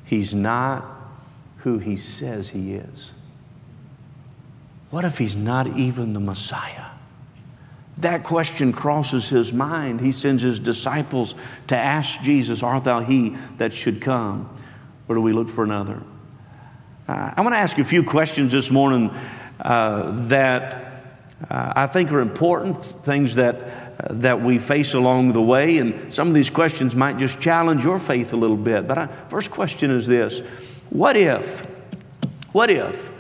he's 0.05 0.35
not 0.35 0.85
who 1.59 1.79
he 1.79 1.97
says 1.97 2.51
he 2.51 2.75
is? 2.75 3.11
What 4.91 5.05
if 5.05 5.19
he's 5.19 5.37
not 5.37 5.67
even 5.67 6.13
the 6.13 6.21
Messiah? 6.21 6.87
That 7.99 8.25
question 8.25 8.73
crosses 8.73 9.29
his 9.29 9.53
mind. 9.53 10.01
He 10.01 10.13
sends 10.13 10.43
his 10.43 10.59
disciples 10.59 11.35
to 11.69 11.77
ask 11.77 12.21
Jesus, 12.23 12.63
Art 12.63 12.85
thou 12.85 13.01
he 13.01 13.37
that 13.59 13.73
should 13.73 14.01
come? 14.01 14.49
Or 15.09 15.15
do 15.15 15.21
we 15.21 15.33
look 15.33 15.49
for 15.49 15.65
another? 15.65 16.03
Uh, 17.07 17.33
I 17.37 17.41
want 17.43 17.55
to 17.55 17.59
ask 17.59 17.77
you 17.77 17.83
a 17.83 17.87
few 17.87 18.03
questions 18.03 18.53
this 18.53 18.71
morning 18.71 19.11
uh, 19.61 20.27
that 20.29 21.03
uh, 21.51 21.73
I 21.77 21.87
think 21.87 22.11
are 22.13 22.21
important, 22.21 22.83
things 22.83 23.35
that, 23.35 23.57
uh, 23.57 24.09
that 24.11 24.41
we 24.41 24.59
face 24.59 24.95
along 24.95 25.33
the 25.33 25.43
way. 25.43 25.79
And 25.79 26.13
some 26.13 26.29
of 26.29 26.35
these 26.35 26.51
questions 26.51 26.97
might 26.97 27.19
just 27.19 27.41
challenge 27.41 27.85
your 27.85 27.99
faith 27.99 28.33
a 28.33 28.37
little 28.37 28.57
bit. 28.57 28.89
But 28.89 28.99
I, 28.99 29.07
first 29.29 29.51
question 29.51 29.91
is 29.91 30.07
this 30.07 30.39
What 30.91 31.17
if, 31.17 31.67
what 32.53 32.71
if 32.71 33.11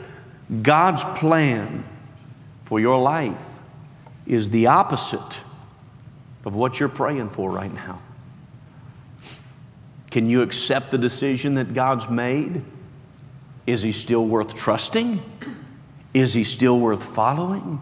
God's 0.63 1.05
plan 1.05 1.85
for 2.65 2.81
your 2.81 2.99
life 2.99 3.37
is 4.27 4.51
the 4.51 4.67
opposite 4.69 5.39
of 6.45 6.55
what 6.55 6.79
you're 6.81 6.89
praying 6.89 7.31
for 7.31 7.51
right 7.51 7.73
now. 7.73 8.01
Can 10.11 10.29
you 10.29 10.43
accept 10.43 10.91
the 10.91 10.99
decision 10.99 11.55
that 11.55 11.75
God's 11.75 12.09
made? 12.09 12.63
Is 13.67 13.83
He 13.83 13.93
still 13.93 14.27
worth 14.27 14.55
trusting? 14.55 15.23
Is 16.13 16.35
He 16.35 16.45
still 16.45 16.79
worth 16.79 17.03
following? 17.03 17.81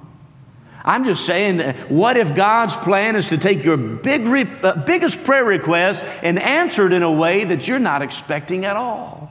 I'm 0.85 1.05
just 1.05 1.25
saying, 1.25 1.61
what 1.89 2.17
if 2.17 2.35
God's 2.35 2.75
plan 2.75 3.15
is 3.15 3.29
to 3.29 3.39
take 3.39 3.63
your 3.65 3.77
big 3.77 4.27
re- 4.27 4.51
uh, 4.63 4.75
biggest 4.85 5.23
prayer 5.23 5.45
request 5.45 6.03
and 6.23 6.43
answer 6.43 6.87
it 6.87 6.93
in 6.93 7.05
a 7.05 7.13
way 7.13 7.45
that 7.45 7.69
you're 7.69 7.79
not 7.79 8.03
expecting 8.03 8.65
at 8.65 8.75
all? 8.75 9.31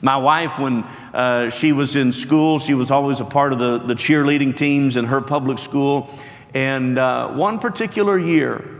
My 0.00 0.16
wife, 0.16 0.58
when 0.58 0.84
uh, 1.12 1.50
she 1.50 1.72
was 1.72 1.96
in 1.96 2.12
school, 2.12 2.58
she 2.58 2.74
was 2.74 2.90
always 2.90 3.18
a 3.18 3.24
part 3.24 3.52
of 3.52 3.58
the, 3.58 3.78
the 3.78 3.94
cheerleading 3.94 4.54
teams 4.54 4.96
in 4.96 5.06
her 5.06 5.20
public 5.20 5.58
school. 5.58 6.10
And 6.54 6.98
uh, 6.98 7.32
one 7.32 7.58
particular 7.58 8.18
year, 8.18 8.70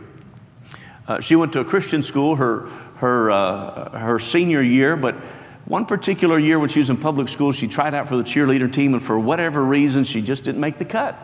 uh, 1.09 1.21
she 1.21 1.35
went 1.35 1.53
to 1.55 1.61
a 1.61 1.65
Christian 1.65 2.03
school 2.03 2.37
her, 2.37 2.69
her, 2.99 3.31
uh, 3.31 3.99
her 3.99 4.19
senior 4.19 4.63
year, 4.63 4.95
but 4.95 5.17
one 5.67 5.85
particular 5.85 6.39
year 6.39 6.59
when 6.59 6.69
she 6.69 6.79
was 6.79 6.91
in 6.91 6.97
public 6.97 7.29
school, 7.29 7.53
she 7.53 7.67
tried 7.67 7.95
out 7.95 8.09
for 8.09 8.17
the 8.17 8.23
cheerleader 8.23 8.73
team, 8.73 8.95
and 8.95 9.03
for 9.03 9.19
whatever 9.19 9.63
reason, 9.63 10.05
she 10.05 10.23
just 10.23 10.45
didn't 10.45 10.61
make 10.61 10.79
the 10.79 10.85
cut. 10.85 11.17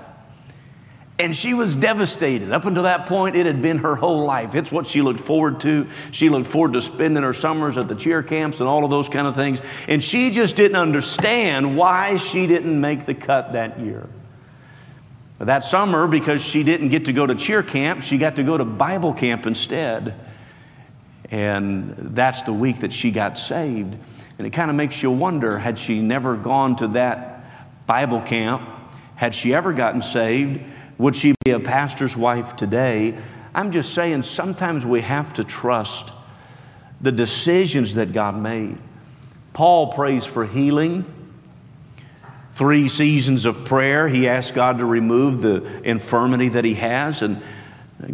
And 1.18 1.36
she 1.36 1.54
was 1.54 1.76
devastated. 1.76 2.50
Up 2.50 2.64
until 2.64 2.82
that 2.82 3.06
point, 3.06 3.36
it 3.36 3.46
had 3.46 3.62
been 3.62 3.78
her 3.78 3.94
whole 3.94 4.24
life. 4.24 4.56
It's 4.56 4.72
what 4.72 4.88
she 4.88 5.02
looked 5.02 5.20
forward 5.20 5.60
to. 5.60 5.86
She 6.10 6.28
looked 6.28 6.48
forward 6.48 6.72
to 6.72 6.82
spending 6.82 7.22
her 7.22 7.32
summers 7.32 7.78
at 7.78 7.86
the 7.86 7.94
cheer 7.94 8.24
camps 8.24 8.58
and 8.58 8.68
all 8.68 8.84
of 8.84 8.90
those 8.90 9.08
kind 9.08 9.28
of 9.28 9.36
things. 9.36 9.62
And 9.86 10.02
she 10.02 10.32
just 10.32 10.56
didn't 10.56 10.76
understand 10.76 11.76
why 11.76 12.16
she 12.16 12.48
didn't 12.48 12.80
make 12.80 13.06
the 13.06 13.14
cut 13.14 13.52
that 13.52 13.78
year. 13.78 14.08
That 15.38 15.62
summer, 15.62 16.08
because 16.08 16.44
she 16.44 16.64
didn't 16.64 16.88
get 16.88 17.04
to 17.04 17.12
go 17.12 17.26
to 17.26 17.36
cheer 17.36 17.62
camp, 17.62 18.02
she 18.02 18.18
got 18.18 18.36
to 18.36 18.42
go 18.42 18.58
to 18.58 18.64
Bible 18.64 19.12
camp 19.12 19.46
instead. 19.46 20.14
And 21.30 21.94
that's 21.96 22.42
the 22.42 22.52
week 22.52 22.80
that 22.80 22.92
she 22.92 23.12
got 23.12 23.38
saved. 23.38 23.96
And 24.38 24.46
it 24.46 24.50
kind 24.50 24.70
of 24.70 24.76
makes 24.76 25.02
you 25.02 25.10
wonder 25.10 25.58
had 25.58 25.78
she 25.78 26.00
never 26.00 26.36
gone 26.36 26.76
to 26.76 26.88
that 26.88 27.86
Bible 27.86 28.20
camp, 28.20 28.62
had 29.14 29.34
she 29.34 29.54
ever 29.54 29.72
gotten 29.72 30.02
saved, 30.02 30.60
would 30.98 31.16
she 31.16 31.34
be 31.44 31.52
a 31.52 31.60
pastor's 31.60 32.16
wife 32.16 32.56
today? 32.56 33.16
I'm 33.54 33.72
just 33.72 33.92
saying 33.92 34.22
sometimes 34.22 34.84
we 34.86 35.02
have 35.02 35.32
to 35.34 35.44
trust 35.44 36.10
the 37.00 37.12
decisions 37.12 37.94
that 37.96 38.12
God 38.12 38.38
made. 38.38 38.78
Paul 39.52 39.92
prays 39.92 40.24
for 40.24 40.46
healing 40.46 41.04
three 42.52 42.88
seasons 42.88 43.44
of 43.44 43.64
prayer. 43.64 44.08
He 44.08 44.28
asks 44.28 44.52
God 44.52 44.78
to 44.78 44.86
remove 44.86 45.42
the 45.42 45.82
infirmity 45.82 46.48
that 46.50 46.64
he 46.64 46.74
has, 46.74 47.22
and 47.22 47.42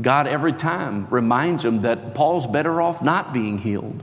God 0.00 0.26
every 0.26 0.52
time 0.52 1.06
reminds 1.10 1.64
him 1.64 1.82
that 1.82 2.14
Paul's 2.14 2.46
better 2.46 2.80
off 2.80 3.02
not 3.02 3.32
being 3.32 3.58
healed. 3.58 4.02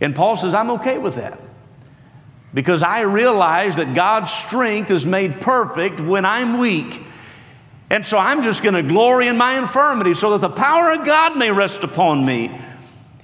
And 0.00 0.14
Paul 0.14 0.36
says, 0.36 0.54
I'm 0.54 0.70
okay 0.72 0.98
with 0.98 1.16
that 1.16 1.40
because 2.54 2.82
I 2.82 3.00
realize 3.02 3.76
that 3.76 3.94
God's 3.94 4.30
strength 4.30 4.90
is 4.90 5.04
made 5.04 5.40
perfect 5.40 6.00
when 6.00 6.24
I'm 6.24 6.58
weak. 6.58 7.02
And 7.90 8.04
so 8.04 8.18
I'm 8.18 8.42
just 8.42 8.62
going 8.62 8.74
to 8.74 8.82
glory 8.82 9.28
in 9.28 9.36
my 9.36 9.58
infirmity 9.58 10.14
so 10.14 10.36
that 10.36 10.40
the 10.40 10.54
power 10.54 10.92
of 10.92 11.04
God 11.04 11.36
may 11.36 11.50
rest 11.50 11.84
upon 11.84 12.24
me. 12.24 12.50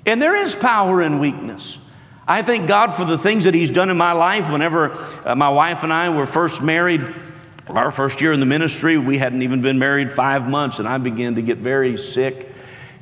And 0.07 0.21
there 0.21 0.37
is 0.37 0.55
power 0.55 1.03
in 1.03 1.19
weakness. 1.19 1.79
I 2.27 2.43
thank 2.43 2.69
God 2.69 2.93
for 2.93 3.05
the 3.05 3.19
things 3.19 3.45
that 3.45 3.55
He's 3.55 3.71
done 3.71 3.91
in 3.91 3.97
my 3.97 4.13
life. 4.13 4.51
Whenever 4.51 4.93
uh, 5.25 5.35
my 5.35 5.49
wife 5.49 5.83
and 5.83 5.93
I 5.93 6.11
were 6.11 6.27
first 6.27 6.63
married, 6.63 7.15
our 7.69 7.91
first 7.91 8.21
year 8.21 8.33
in 8.33 8.41
the 8.41 8.47
ministry, 8.47 8.99
we 8.99 9.19
hadn't 9.19 9.43
even 9.43 9.61
been 9.61 9.79
married 9.79 10.13
five 10.13 10.49
months, 10.49 10.79
and 10.79 10.87
I 10.87 10.99
began 10.99 11.37
to 11.37 11.43
get 11.43 11.59
very 11.59 11.97
sick. 11.97 12.52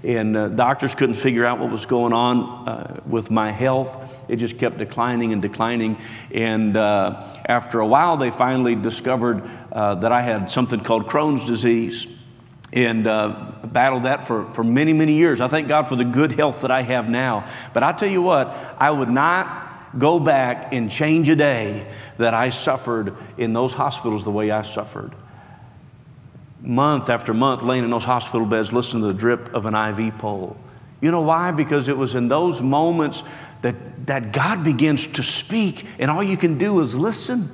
And 0.02 0.36
uh, 0.36 0.48
doctors 0.48 0.94
couldn't 0.94 1.16
figure 1.16 1.44
out 1.44 1.58
what 1.58 1.70
was 1.70 1.84
going 1.84 2.12
on 2.14 2.68
uh, 2.68 3.00
with 3.06 3.30
my 3.30 3.52
health. 3.52 4.14
It 4.28 4.36
just 4.36 4.58
kept 4.58 4.78
declining 4.78 5.32
and 5.32 5.42
declining. 5.42 5.98
And 6.32 6.76
uh, 6.76 7.22
after 7.44 7.80
a 7.80 7.86
while, 7.86 8.16
they 8.16 8.30
finally 8.30 8.74
discovered 8.74 9.42
uh, 9.70 9.96
that 9.96 10.10
I 10.10 10.22
had 10.22 10.50
something 10.50 10.80
called 10.80 11.06
Crohn's 11.06 11.44
disease 11.44 12.06
and 12.72 13.06
uh, 13.06 13.52
battled 13.64 14.04
that 14.04 14.26
for, 14.26 14.52
for 14.54 14.64
many, 14.64 14.92
many 14.92 15.14
years. 15.14 15.40
I 15.40 15.48
thank 15.48 15.68
God 15.68 15.88
for 15.88 15.96
the 15.96 16.04
good 16.04 16.32
health 16.32 16.62
that 16.62 16.70
I 16.70 16.82
have 16.82 17.08
now. 17.08 17.46
But 17.74 17.82
I 17.82 17.92
tell 17.92 18.08
you 18.08 18.22
what, 18.22 18.48
I 18.78 18.90
would 18.90 19.10
not 19.10 19.98
go 19.98 20.20
back 20.20 20.72
and 20.72 20.90
change 20.90 21.28
a 21.28 21.36
day 21.36 21.90
that 22.16 22.32
I 22.32 22.50
suffered 22.50 23.16
in 23.36 23.52
those 23.52 23.74
hospitals 23.74 24.24
the 24.24 24.30
way 24.30 24.50
I 24.50 24.62
suffered. 24.62 25.12
Month 26.62 27.08
after 27.08 27.32
month, 27.32 27.62
laying 27.62 27.84
in 27.84 27.90
those 27.90 28.04
hospital 28.04 28.46
beds, 28.46 28.72
listening 28.72 29.02
to 29.02 29.08
the 29.08 29.14
drip 29.14 29.54
of 29.54 29.66
an 29.66 29.74
IV 29.74 30.18
pole. 30.18 30.56
You 31.00 31.10
know 31.10 31.22
why? 31.22 31.50
Because 31.50 31.88
it 31.88 31.96
was 31.96 32.14
in 32.14 32.28
those 32.28 32.60
moments 32.60 33.22
that, 33.62 34.06
that 34.06 34.32
God 34.32 34.64
begins 34.64 35.06
to 35.08 35.22
speak, 35.22 35.86
and 35.98 36.10
all 36.10 36.22
you 36.22 36.36
can 36.36 36.58
do 36.58 36.80
is 36.80 36.94
listen. 36.94 37.50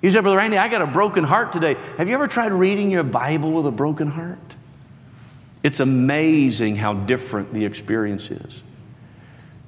You 0.00 0.10
said, 0.10 0.22
Brother 0.22 0.38
Randy, 0.38 0.58
I 0.58 0.68
got 0.68 0.82
a 0.82 0.86
broken 0.86 1.22
heart 1.22 1.52
today. 1.52 1.76
Have 1.96 2.08
you 2.08 2.14
ever 2.14 2.26
tried 2.26 2.52
reading 2.52 2.90
your 2.90 3.04
Bible 3.04 3.52
with 3.52 3.66
a 3.66 3.70
broken 3.70 4.08
heart? 4.08 4.56
It's 5.62 5.78
amazing 5.78 6.74
how 6.76 6.94
different 6.94 7.54
the 7.54 7.64
experience 7.64 8.30
is. 8.30 8.62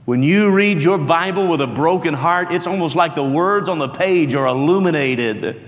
When 0.04 0.22
you 0.22 0.50
read 0.50 0.82
your 0.82 0.98
Bible 0.98 1.46
with 1.46 1.60
a 1.60 1.66
broken 1.66 2.14
heart, 2.14 2.52
it's 2.52 2.66
almost 2.66 2.96
like 2.96 3.14
the 3.14 3.24
words 3.24 3.68
on 3.68 3.78
the 3.78 3.88
page 3.88 4.34
are 4.34 4.46
illuminated. 4.46 5.62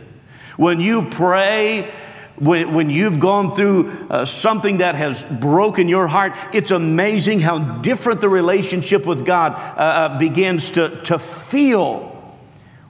When 0.56 0.80
you 0.80 1.08
pray, 1.08 1.90
when, 2.38 2.74
when 2.74 2.90
you've 2.90 3.18
gone 3.18 3.54
through 3.54 3.90
uh, 4.10 4.24
something 4.24 4.78
that 4.78 4.94
has 4.94 5.24
broken 5.24 5.88
your 5.88 6.06
heart, 6.06 6.34
it's 6.52 6.70
amazing 6.70 7.40
how 7.40 7.58
different 7.58 8.20
the 8.20 8.28
relationship 8.28 9.06
with 9.06 9.24
God 9.24 9.54
uh, 9.54 9.56
uh 9.56 10.18
begins 10.18 10.72
to, 10.72 11.00
to 11.02 11.18
feel 11.18 12.12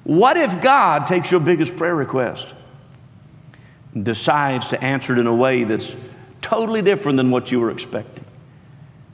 what 0.06 0.36
if 0.36 0.60
God 0.60 1.08
takes 1.08 1.32
your 1.32 1.40
biggest 1.40 1.76
prayer 1.76 1.94
request 1.94 2.54
and 3.92 4.04
decides 4.04 4.68
to 4.68 4.80
answer 4.80 5.14
it 5.14 5.18
in 5.18 5.26
a 5.26 5.34
way 5.34 5.64
that's 5.64 5.96
totally 6.40 6.80
different 6.80 7.16
than 7.16 7.32
what 7.32 7.50
you 7.50 7.58
were 7.58 7.72
expecting? 7.72 8.24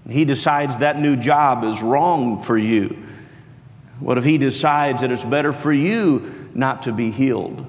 He 0.07 0.27
decides 0.27 0.79
that 0.79 1.01
new 1.01 1.17
job 1.17 1.65
is 1.65 1.81
wrong 1.81 2.43
for 2.43 2.59
you. 2.59 3.07
What 4.01 4.19
if 4.19 4.25
he 4.25 4.37
decides 4.37 5.01
that 5.01 5.11
it's 5.11 5.25
better 5.25 5.55
for 5.55 5.73
you 5.73 6.51
not 6.53 6.83
to 6.83 6.93
be 6.93 7.11
healed? 7.11 7.65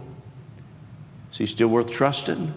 Is 1.33 1.39
he 1.39 1.45
still 1.47 1.67
worth 1.67 1.91
trusting? 1.91 2.53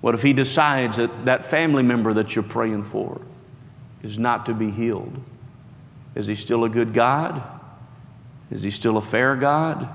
What 0.00 0.14
if 0.14 0.22
he 0.22 0.32
decides 0.32 0.96
that 0.96 1.26
that 1.26 1.46
family 1.46 1.84
member 1.84 2.12
that 2.14 2.34
you're 2.34 2.42
praying 2.42 2.84
for 2.84 3.20
is 4.02 4.18
not 4.18 4.46
to 4.46 4.54
be 4.54 4.70
healed? 4.70 5.16
Is 6.16 6.26
he 6.26 6.34
still 6.34 6.64
a 6.64 6.68
good 6.68 6.92
God? 6.92 7.40
Is 8.50 8.64
he 8.64 8.72
still 8.72 8.96
a 8.96 9.02
fair 9.02 9.36
God? 9.36 9.88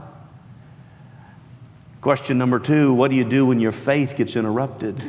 Question 1.99 2.37
number 2.37 2.57
two 2.59 2.93
What 2.93 3.11
do 3.11 3.17
you 3.17 3.25
do 3.25 3.45
when 3.45 3.59
your 3.59 3.73
faith 3.73 4.15
gets 4.15 4.37
interrupted? 4.37 5.03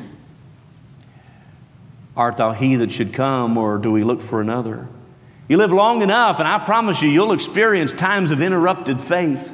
Art 2.17 2.37
thou 2.37 2.53
he 2.53 2.77
that 2.77 2.91
should 2.91 3.13
come, 3.13 3.57
or 3.57 3.79
do 3.79 3.93
we 3.93 4.03
look 4.03 4.21
for 4.21 4.41
another? 4.41 4.89
You 5.49 5.59
live 5.59 5.73
long 5.73 6.03
enough, 6.03 6.39
and 6.41 6.49
I 6.49 6.59
promise 6.59 7.03
you, 7.03 7.09
you'll 7.09 7.33
experience 7.33 7.93
times 7.93 8.31
of 8.31 8.41
interrupted 8.41 9.01
faith. 9.01 9.53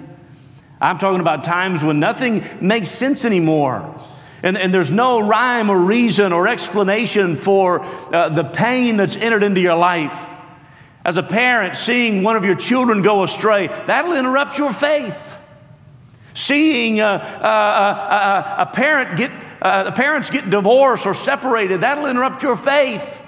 I'm 0.81 0.99
talking 0.99 1.21
about 1.21 1.45
times 1.45 1.85
when 1.85 2.01
nothing 2.01 2.45
makes 2.61 2.89
sense 2.89 3.25
anymore. 3.25 3.95
And, 4.43 4.57
and 4.57 4.73
there's 4.73 4.91
no 4.91 5.21
rhyme 5.21 5.69
or 5.69 5.79
reason 5.79 6.33
or 6.33 6.49
explanation 6.49 7.37
for 7.37 7.83
uh, 7.83 8.31
the 8.31 8.45
pain 8.45 8.97
that's 8.97 9.17
entered 9.17 9.43
into 9.43 9.61
your 9.61 9.77
life. 9.77 10.29
As 11.05 11.19
a 11.19 11.23
parent, 11.23 11.77
seeing 11.77 12.23
one 12.23 12.37
of 12.37 12.45
your 12.45 12.55
children 12.55 13.03
go 13.03 13.23
astray, 13.23 13.67
that'll 13.67 14.17
interrupt 14.17 14.57
your 14.57 14.73
faith. 14.73 15.37
Seeing 16.33 17.01
a, 17.01 17.05
a, 17.05 17.07
a, 17.07 18.55
a 18.63 18.67
parent 18.73 19.19
get, 19.19 19.31
uh, 19.61 19.91
parents 19.93 20.31
get 20.31 20.49
divorced 20.49 21.07
or 21.07 21.13
separated, 21.13 21.83
that'll 21.83 22.07
interrupt 22.07 22.43
your 22.43 22.57
faith. 22.57 23.20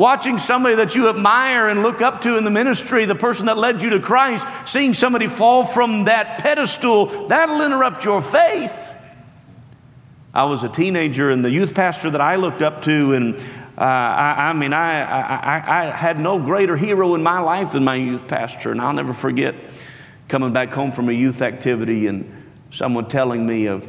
Watching 0.00 0.38
somebody 0.38 0.76
that 0.76 0.94
you 0.94 1.10
admire 1.10 1.68
and 1.68 1.82
look 1.82 2.00
up 2.00 2.22
to 2.22 2.38
in 2.38 2.44
the 2.44 2.50
ministry, 2.50 3.04
the 3.04 3.14
person 3.14 3.44
that 3.44 3.58
led 3.58 3.82
you 3.82 3.90
to 3.90 4.00
Christ, 4.00 4.46
seeing 4.64 4.94
somebody 4.94 5.26
fall 5.26 5.62
from 5.62 6.04
that 6.04 6.38
pedestal, 6.38 7.28
that'll 7.28 7.60
interrupt 7.60 8.02
your 8.06 8.22
faith. 8.22 8.96
I 10.32 10.44
was 10.44 10.64
a 10.64 10.70
teenager, 10.70 11.30
and 11.30 11.44
the 11.44 11.50
youth 11.50 11.74
pastor 11.74 12.08
that 12.12 12.20
I 12.22 12.36
looked 12.36 12.62
up 12.62 12.80
to, 12.84 13.12
and 13.12 13.36
uh, 13.76 13.82
I, 13.82 14.36
I, 14.48 14.52
mean, 14.54 14.72
I, 14.72 15.02
I, 15.02 15.88
I 15.88 15.90
had 15.90 16.18
no 16.18 16.38
greater 16.38 16.78
hero 16.78 17.14
in 17.14 17.22
my 17.22 17.40
life 17.40 17.72
than 17.72 17.84
my 17.84 17.96
youth 17.96 18.26
pastor, 18.26 18.72
and 18.72 18.80
I'll 18.80 18.94
never 18.94 19.12
forget 19.12 19.54
coming 20.28 20.54
back 20.54 20.72
home 20.72 20.92
from 20.92 21.10
a 21.10 21.12
youth 21.12 21.42
activity 21.42 22.06
and 22.06 22.46
someone 22.70 23.06
telling 23.06 23.46
me 23.46 23.66
of 23.66 23.86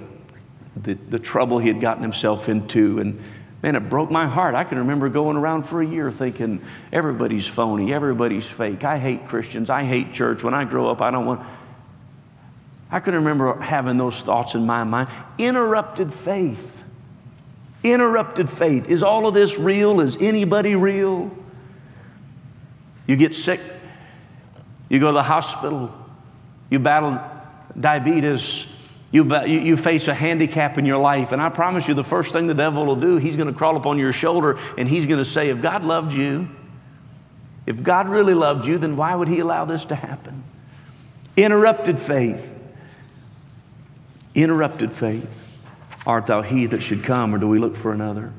the, 0.75 0.95
the 0.95 1.19
trouble 1.19 1.57
he 1.57 1.69
had 1.69 1.79
gotten 1.79 2.03
himself 2.03 2.49
into. 2.49 2.99
And 2.99 3.17
man, 3.61 3.75
it 3.75 3.89
broke 3.89 4.11
my 4.11 4.27
heart. 4.27 4.55
I 4.55 4.63
can 4.63 4.79
remember 4.79 5.09
going 5.09 5.37
around 5.37 5.63
for 5.63 5.81
a 5.81 5.85
year 5.85 6.11
thinking, 6.11 6.61
everybody's 6.91 7.47
phony, 7.47 7.93
everybody's 7.93 8.45
fake. 8.45 8.83
I 8.83 8.97
hate 8.97 9.27
Christians, 9.27 9.69
I 9.69 9.83
hate 9.83 10.13
church. 10.13 10.43
When 10.43 10.53
I 10.53 10.65
grow 10.65 10.89
up, 10.89 11.01
I 11.01 11.11
don't 11.11 11.25
want. 11.25 11.41
I 12.89 12.99
can 12.99 13.15
remember 13.15 13.59
having 13.59 13.97
those 13.97 14.19
thoughts 14.21 14.55
in 14.55 14.65
my 14.65 14.83
mind. 14.83 15.09
Interrupted 15.37 16.13
faith. 16.13 16.83
Interrupted 17.83 18.49
faith. 18.49 18.89
Is 18.89 19.01
all 19.01 19.27
of 19.27 19.33
this 19.33 19.57
real? 19.57 20.01
Is 20.01 20.17
anybody 20.17 20.75
real? 20.75 21.31
You 23.07 23.15
get 23.15 23.33
sick, 23.35 23.59
you 24.89 24.99
go 24.99 25.07
to 25.07 25.13
the 25.13 25.23
hospital, 25.23 25.93
you 26.69 26.79
battle 26.79 27.19
diabetes, 27.79 28.67
you, 29.11 29.25
you, 29.45 29.75
face 29.75 30.07
a 30.07 30.13
handicap 30.13 30.77
in 30.77 30.85
your 30.85 30.97
life. 30.97 31.33
And 31.33 31.41
I 31.41 31.49
promise 31.49 31.87
you, 31.87 31.93
the 31.93 32.03
first 32.03 32.31
thing 32.31 32.47
the 32.47 32.53
devil 32.53 32.85
will 32.85 32.95
do, 32.95 33.17
he's 33.17 33.35
going 33.35 33.51
to 33.51 33.53
crawl 33.53 33.75
up 33.75 33.85
on 33.85 33.97
your 33.97 34.13
shoulder 34.13 34.57
and 34.77 34.87
he's 34.87 35.05
going 35.05 35.17
to 35.17 35.25
say, 35.25 35.49
If 35.49 35.61
God 35.61 35.83
loved 35.83 36.13
you, 36.13 36.49
if 37.65 37.83
God 37.83 38.09
really 38.09 38.33
loved 38.33 38.65
you, 38.65 38.77
then 38.77 38.95
why 38.95 39.13
would 39.13 39.27
he 39.27 39.39
allow 39.39 39.65
this 39.65 39.85
to 39.85 39.95
happen? 39.95 40.43
Interrupted 41.35 41.99
faith. 41.99 42.53
Interrupted 44.33 44.91
faith. 44.91 45.37
Art 46.05 46.27
thou 46.27 46.41
he 46.41 46.65
that 46.67 46.81
should 46.81 47.03
come, 47.03 47.35
or 47.35 47.37
do 47.37 47.47
we 47.47 47.59
look 47.59 47.75
for 47.75 47.91
another? 47.91 48.31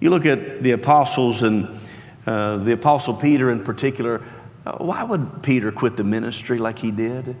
You 0.00 0.10
look 0.10 0.26
at 0.26 0.62
the 0.62 0.72
apostles 0.72 1.42
and 1.42 1.80
uh, 2.26 2.58
the 2.58 2.72
apostle 2.72 3.14
Peter 3.14 3.50
in 3.50 3.64
particular. 3.64 4.22
Uh, 4.64 4.72
why 4.78 5.02
would 5.02 5.42
Peter 5.42 5.72
quit 5.72 5.96
the 5.96 6.04
ministry 6.04 6.58
like 6.58 6.78
he 6.78 6.90
did? 6.90 7.36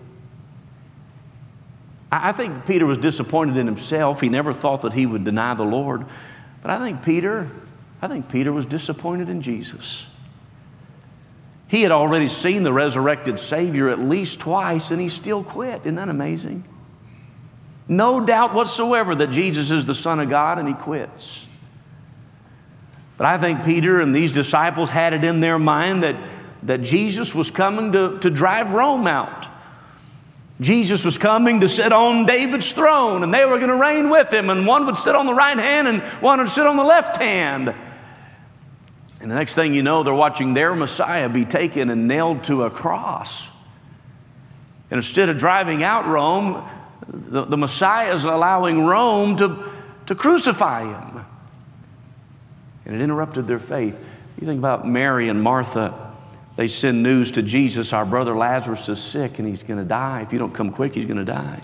I 2.10 2.32
think 2.32 2.66
Peter 2.66 2.86
was 2.86 2.98
disappointed 2.98 3.56
in 3.56 3.66
himself. 3.66 4.20
He 4.20 4.28
never 4.28 4.52
thought 4.52 4.82
that 4.82 4.92
he 4.92 5.06
would 5.06 5.24
deny 5.24 5.54
the 5.54 5.64
Lord. 5.64 6.06
But 6.62 6.70
I 6.70 6.78
think 6.78 7.02
Peter, 7.02 7.50
I 8.00 8.08
think 8.08 8.28
Peter 8.28 8.52
was 8.52 8.66
disappointed 8.66 9.28
in 9.28 9.42
Jesus. 9.42 10.06
He 11.68 11.82
had 11.82 11.90
already 11.90 12.28
seen 12.28 12.62
the 12.62 12.72
resurrected 12.72 13.40
Savior 13.40 13.88
at 13.88 13.98
least 13.98 14.38
twice, 14.38 14.92
and 14.92 15.00
he 15.00 15.08
still 15.08 15.42
quit. 15.42 15.80
Isn't 15.80 15.96
that 15.96 16.08
amazing? 16.08 16.64
No 17.88 18.24
doubt 18.24 18.54
whatsoever 18.54 19.14
that 19.16 19.28
Jesus 19.28 19.70
is 19.70 19.84
the 19.84 19.94
Son 19.94 20.20
of 20.20 20.30
God, 20.30 20.58
and 20.58 20.68
he 20.68 20.74
quits. 20.74 21.44
But 23.16 23.26
I 23.26 23.38
think 23.38 23.64
Peter 23.64 24.00
and 24.00 24.14
these 24.14 24.30
disciples 24.30 24.90
had 24.90 25.12
it 25.12 25.24
in 25.24 25.40
their 25.40 25.58
mind 25.58 26.02
that, 26.02 26.16
that 26.64 26.82
Jesus 26.82 27.34
was 27.34 27.50
coming 27.50 27.92
to, 27.92 28.18
to 28.20 28.30
drive 28.30 28.72
Rome 28.72 29.06
out. 29.06 29.48
Jesus 30.60 31.04
was 31.04 31.18
coming 31.18 31.60
to 31.60 31.68
sit 31.68 31.92
on 31.92 32.24
David's 32.24 32.72
throne, 32.72 33.22
and 33.22 33.32
they 33.32 33.44
were 33.44 33.58
going 33.58 33.68
to 33.68 33.76
reign 33.76 34.08
with 34.08 34.32
him, 34.32 34.48
and 34.48 34.66
one 34.66 34.86
would 34.86 34.96
sit 34.96 35.14
on 35.14 35.26
the 35.26 35.34
right 35.34 35.58
hand 35.58 35.86
and 35.86 36.02
one 36.22 36.38
would 36.38 36.48
sit 36.48 36.66
on 36.66 36.76
the 36.76 36.84
left 36.84 37.18
hand. 37.18 37.74
And 39.20 39.30
the 39.30 39.34
next 39.34 39.54
thing 39.54 39.74
you 39.74 39.82
know, 39.82 40.02
they're 40.02 40.14
watching 40.14 40.54
their 40.54 40.74
Messiah 40.74 41.28
be 41.28 41.44
taken 41.44 41.90
and 41.90 42.08
nailed 42.08 42.44
to 42.44 42.64
a 42.64 42.70
cross. 42.70 43.48
And 44.90 44.98
instead 44.98 45.28
of 45.28 45.36
driving 45.36 45.82
out 45.82 46.06
Rome, 46.06 46.66
the, 47.08 47.44
the 47.44 47.56
Messiah 47.56 48.14
is 48.14 48.24
allowing 48.24 48.84
Rome 48.84 49.36
to, 49.36 49.64
to 50.06 50.14
crucify 50.14 50.84
him. 50.84 51.24
And 52.84 52.94
it 52.94 53.02
interrupted 53.02 53.46
their 53.46 53.58
faith. 53.58 53.96
You 54.40 54.46
think 54.46 54.58
about 54.58 54.86
Mary 54.86 55.28
and 55.28 55.42
Martha 55.42 56.05
they 56.56 56.68
send 56.68 57.02
news 57.02 57.32
to 57.32 57.42
Jesus 57.42 57.92
our 57.92 58.06
brother 58.06 58.34
Lazarus 58.34 58.88
is 58.88 59.02
sick 59.02 59.38
and 59.38 59.46
he's 59.46 59.62
going 59.62 59.78
to 59.78 59.84
die. 59.84 60.22
If 60.22 60.32
you 60.32 60.38
don't 60.38 60.54
come 60.54 60.72
quick, 60.72 60.94
he's 60.94 61.04
going 61.04 61.18
to 61.18 61.24
die. 61.24 61.60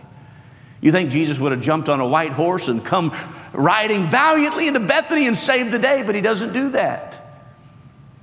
You 0.82 0.92
think 0.92 1.10
Jesus 1.10 1.38
would 1.38 1.52
have 1.52 1.62
jumped 1.62 1.88
on 1.88 2.00
a 2.00 2.06
white 2.06 2.32
horse 2.32 2.68
and 2.68 2.84
come 2.84 3.14
riding 3.52 4.10
valiantly 4.10 4.68
into 4.68 4.80
Bethany 4.80 5.26
and 5.26 5.36
saved 5.36 5.70
the 5.70 5.78
day, 5.78 6.02
but 6.02 6.14
he 6.14 6.20
doesn't 6.20 6.52
do 6.52 6.70
that. 6.70 7.20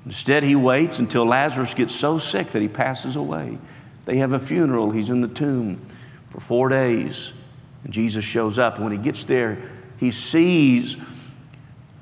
Instead, 0.06 0.44
he 0.44 0.56
waits 0.56 1.00
until 1.00 1.26
Lazarus 1.26 1.74
gets 1.74 1.96
so 1.96 2.18
sick 2.18 2.52
that 2.52 2.62
he 2.62 2.68
passes 2.68 3.16
away. 3.16 3.58
They 4.06 4.18
have 4.18 4.34
a 4.34 4.40
funeral, 4.40 4.92
he's 4.92 5.10
in 5.10 5.22
the 5.22 5.28
tomb 5.28 5.80
for 6.32 6.40
four 6.40 6.70
days, 6.70 7.32
and 7.84 7.94
Jesus 7.94 8.26
shows 8.26 8.60
up. 8.60 8.76
And 8.76 8.84
when 8.84 8.92
he 8.92 8.98
gets 8.98 9.24
there, 9.24 9.58
he 9.98 10.12
sees 10.12 10.98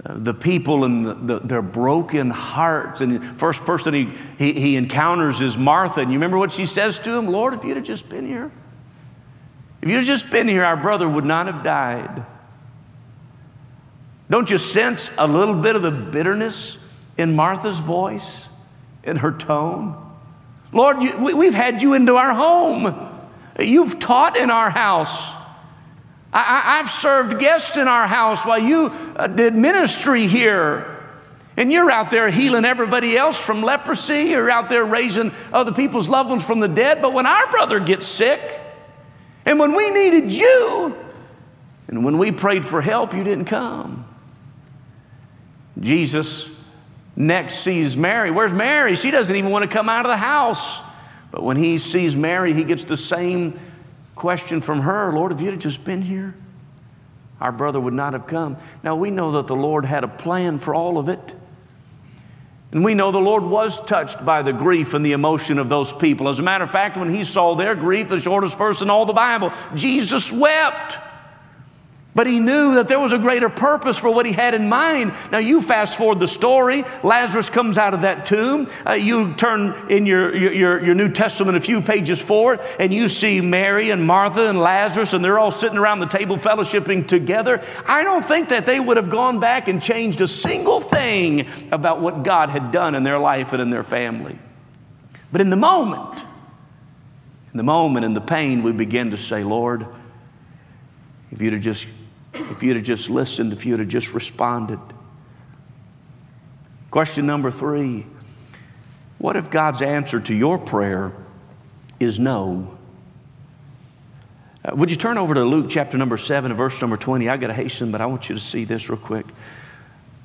the 0.04 0.34
people 0.34 0.86
and 0.86 1.06
the, 1.06 1.14
the, 1.14 1.40
their 1.40 1.62
broken 1.62 2.30
hearts. 2.30 3.02
And 3.02 3.20
the 3.20 3.26
first 3.36 3.66
person 3.66 3.94
he, 3.94 4.14
he, 4.38 4.54
he 4.54 4.76
encounters 4.76 5.42
is 5.42 5.58
Martha. 5.58 6.02
And 6.02 6.12
you 6.12 6.18
remember 6.18 6.38
what 6.38 6.52
she 6.52 6.66
says 6.66 7.00
to 7.00 7.12
him? 7.12 7.28
Lord, 7.28 7.54
if 7.54 7.64
you'd 7.64 7.78
have 7.78 7.86
just 7.86 8.08
been 8.10 8.26
here, 8.26 8.52
if 9.82 9.90
you'd 9.90 9.98
have 9.98 10.06
just 10.06 10.32
been 10.32 10.48
here, 10.48 10.64
our 10.64 10.78
brother 10.78 11.08
would 11.08 11.26
not 11.26 11.48
have 11.48 11.64
died. 11.64 12.26
Don't 14.30 14.50
you 14.50 14.58
sense 14.58 15.12
a 15.18 15.28
little 15.28 15.62
bit 15.62 15.76
of 15.76 15.82
the 15.82 15.92
bitterness 15.92 16.78
in 17.18 17.36
Martha's 17.36 17.80
voice, 17.80 18.48
in 19.04 19.18
her 19.18 19.32
tone? 19.32 20.04
Lord, 20.72 21.02
you, 21.02 21.18
we, 21.18 21.34
we've 21.34 21.54
had 21.54 21.82
you 21.82 21.94
into 21.94 22.16
our 22.18 22.34
home. 22.34 23.10
You've 23.60 24.00
taught 24.00 24.38
in 24.38 24.52
our 24.52 24.70
house. 24.70 25.32
I, 26.40 26.78
have 26.78 26.90
served 26.90 27.40
guests 27.40 27.78
in 27.78 27.88
our 27.88 28.08
house 28.08 28.46
while 28.46 28.60
you 28.60 28.88
uh, 29.16 29.28
did 29.28 29.56
ministry 29.56 30.28
here. 30.28 30.94
And 31.56 31.72
you're 31.72 31.90
out 31.90 32.12
there 32.12 32.30
healing 32.30 32.66
everybody 32.66 33.18
else 33.18 33.40
from 33.40 33.64
leprosy. 33.64 34.26
You're 34.26 34.50
out 34.50 34.70
there 34.70 34.86
raising 34.86 35.32
other 35.52 35.72
people's 35.72 36.08
loved 36.08 36.30
ones 36.30 36.46
from 36.46 36.60
the 36.60 36.68
dead. 36.68 37.02
But 37.02 37.14
when 37.14 37.26
our 37.26 37.48
brother 37.48 37.80
gets 37.80 38.06
sick, 38.06 38.40
and 39.46 39.60
when 39.60 39.74
we 39.74 39.90
needed 39.90 40.32
you, 40.32 40.96
and 41.88 42.06
when 42.06 42.20
we 42.20 42.32
prayed 42.32 42.66
for 42.66 42.82
help, 42.82 43.14
you 43.14 43.24
didn't 43.24 43.46
come. 43.46 44.06
Jesus 45.80 46.50
next 47.16 47.60
sees 47.60 47.98
Mary. 47.98 48.30
Where's 48.30 48.54
Mary? 48.54 48.96
She 48.96 49.10
doesn't 49.10 49.36
even 49.36 49.50
want 49.50 49.64
to 49.64 49.70
come 49.70 49.90
out 49.90 50.06
of 50.06 50.10
the 50.10 50.18
house. 50.18 50.82
But 51.32 51.44
when 51.44 51.58
he 51.58 51.78
sees 51.78 52.16
Mary, 52.16 52.54
he 52.54 52.64
gets 52.64 52.84
the 52.84 52.98
same 52.98 53.60
question 54.18 54.62
from 54.62 54.82
her 54.82 55.12
Lord, 55.12 55.32
if 55.32 55.40
you'd 55.40 55.52
have 55.52 55.60
just 55.60 55.86
been 55.86 56.02
here, 56.02 56.36
our 57.40 57.52
brother 57.52 57.80
would 57.80 57.94
not 57.94 58.14
have 58.14 58.28
come. 58.28 58.58
Now, 58.84 58.96
we 58.96 59.12
know 59.12 59.34
that 59.34 59.48
the 59.48 59.56
Lord 59.56 59.86
had 59.86 60.04
a 60.04 60.08
plan 60.08 60.58
for 60.58 60.74
all 60.74 60.98
of 60.98 61.08
it. 61.08 61.36
And 62.72 62.84
we 62.84 62.96
know 62.96 63.12
the 63.12 63.20
Lord 63.20 63.44
was 63.44 63.80
touched 63.86 64.26
by 64.26 64.42
the 64.42 64.52
grief 64.52 64.94
and 64.94 65.06
the 65.06 65.14
emotion 65.14 65.58
of 65.58 65.70
those 65.70 65.94
people. 65.94 66.28
As 66.28 66.40
a 66.40 66.44
matter 66.44 66.66
of 66.66 66.72
fact, 66.72 66.98
when 66.98 67.14
he 67.14 67.24
saw 67.24 67.56
their 67.56 67.76
grief, 67.76 68.10
the 68.10 68.20
shortest 68.20 68.58
verse 68.58 68.82
in 68.82 68.90
all 68.90 69.06
the 69.06 69.14
Bible, 69.14 69.54
Jesus 69.74 70.32
wept. 70.32 70.98
But 72.18 72.26
he 72.26 72.40
knew 72.40 72.74
that 72.74 72.88
there 72.88 73.00
was 73.00 73.14
a 73.14 73.20
greater 73.20 73.48
purpose 73.48 73.96
for 73.96 74.10
what 74.10 74.26
he 74.26 74.32
had 74.32 74.56
in 74.56 74.68
mind. 74.68 75.14
Now, 75.32 75.38
you 75.38 75.62
fast 75.62 75.96
forward 75.96 76.20
the 76.20 76.28
story. 76.28 76.84
Lazarus 77.04 77.48
comes 77.48 77.78
out 77.78 77.94
of 77.94 78.02
that 78.02 78.26
tomb. 78.26 78.68
Uh, 78.84 78.94
you 78.94 79.36
turn 79.36 79.76
in 79.92 80.08
your, 80.08 80.36
your, 80.36 80.84
your 80.84 80.96
New 80.96 81.12
Testament 81.12 81.58
a 81.58 81.62
few 81.62 81.80
pages 81.80 82.20
forward, 82.20 82.60
and 82.80 82.92
you 82.92 83.08
see 83.08 83.40
Mary 83.40 83.92
and 83.92 84.08
Martha 84.08 84.50
and 84.50 84.60
Lazarus, 84.60 85.14
and 85.14 85.24
they're 85.24 85.38
all 85.38 85.52
sitting 85.52 85.78
around 85.78 86.00
the 86.00 86.08
table 86.08 86.38
fellowshipping 86.38 87.08
together. 87.08 87.64
I 87.86 88.04
don't 88.04 88.26
think 88.26 88.50
that 88.50 88.66
they 88.66 88.80
would 88.80 88.98
have 88.98 89.12
gone 89.12 89.40
back 89.40 89.68
and 89.68 89.80
changed 89.80 90.20
a 90.20 90.28
single 90.28 90.82
thing 90.82 91.48
about 91.72 92.02
what 92.02 92.24
God 92.24 92.50
had 92.50 92.72
done 92.72 92.96
in 92.96 93.04
their 93.04 93.20
life 93.20 93.54
and 93.54 93.62
in 93.62 93.70
their 93.70 93.84
family. 93.84 94.40
But 95.32 95.42
in 95.42 95.52
the 95.52 95.56
moment, 95.56 96.26
in 97.54 97.58
the 97.58 97.64
moment, 97.64 98.06
in 98.06 98.16
the 98.16 98.22
pain, 98.22 98.64
we 98.64 98.72
begin 98.72 99.12
to 99.12 99.20
say, 99.20 99.44
Lord, 99.44 99.86
if 101.30 101.44
you'd 101.44 101.54
have 101.54 101.62
just 101.62 101.86
if 102.38 102.64
you'd 102.64 102.76
have 102.76 102.86
just 102.86 103.10
listened, 103.10 103.54
if 103.54 103.66
you'd 103.66 103.80
have 103.80 103.88
just 103.88 104.14
responded. 104.14 104.80
Question 106.92 107.26
number 107.26 107.52
three 107.52 108.06
What 109.18 109.36
if 109.36 109.52
God's 109.52 109.82
answer 109.82 110.20
to 110.20 110.34
your 110.34 110.58
prayer 110.58 111.14
is 112.00 112.20
no? 112.20 112.78
Uh, 114.64 114.76
would 114.76 114.92
you 114.92 114.98
turn 114.98 115.18
over 115.18 115.34
to 115.34 115.44
Luke 115.44 115.68
chapter 115.70 115.98
number 115.98 116.18
7 116.18 116.54
verse 116.54 116.82
number 116.82 116.98
20? 116.98 117.30
I 117.30 117.38
got 117.38 117.48
to 117.48 117.54
hasten, 117.54 117.92
but 117.92 118.02
I 118.02 118.06
want 118.06 118.30
you 118.30 118.36
to 118.36 118.42
see 118.42 118.64
this 118.64 118.90
real 118.90 118.98
quick. 118.98 119.26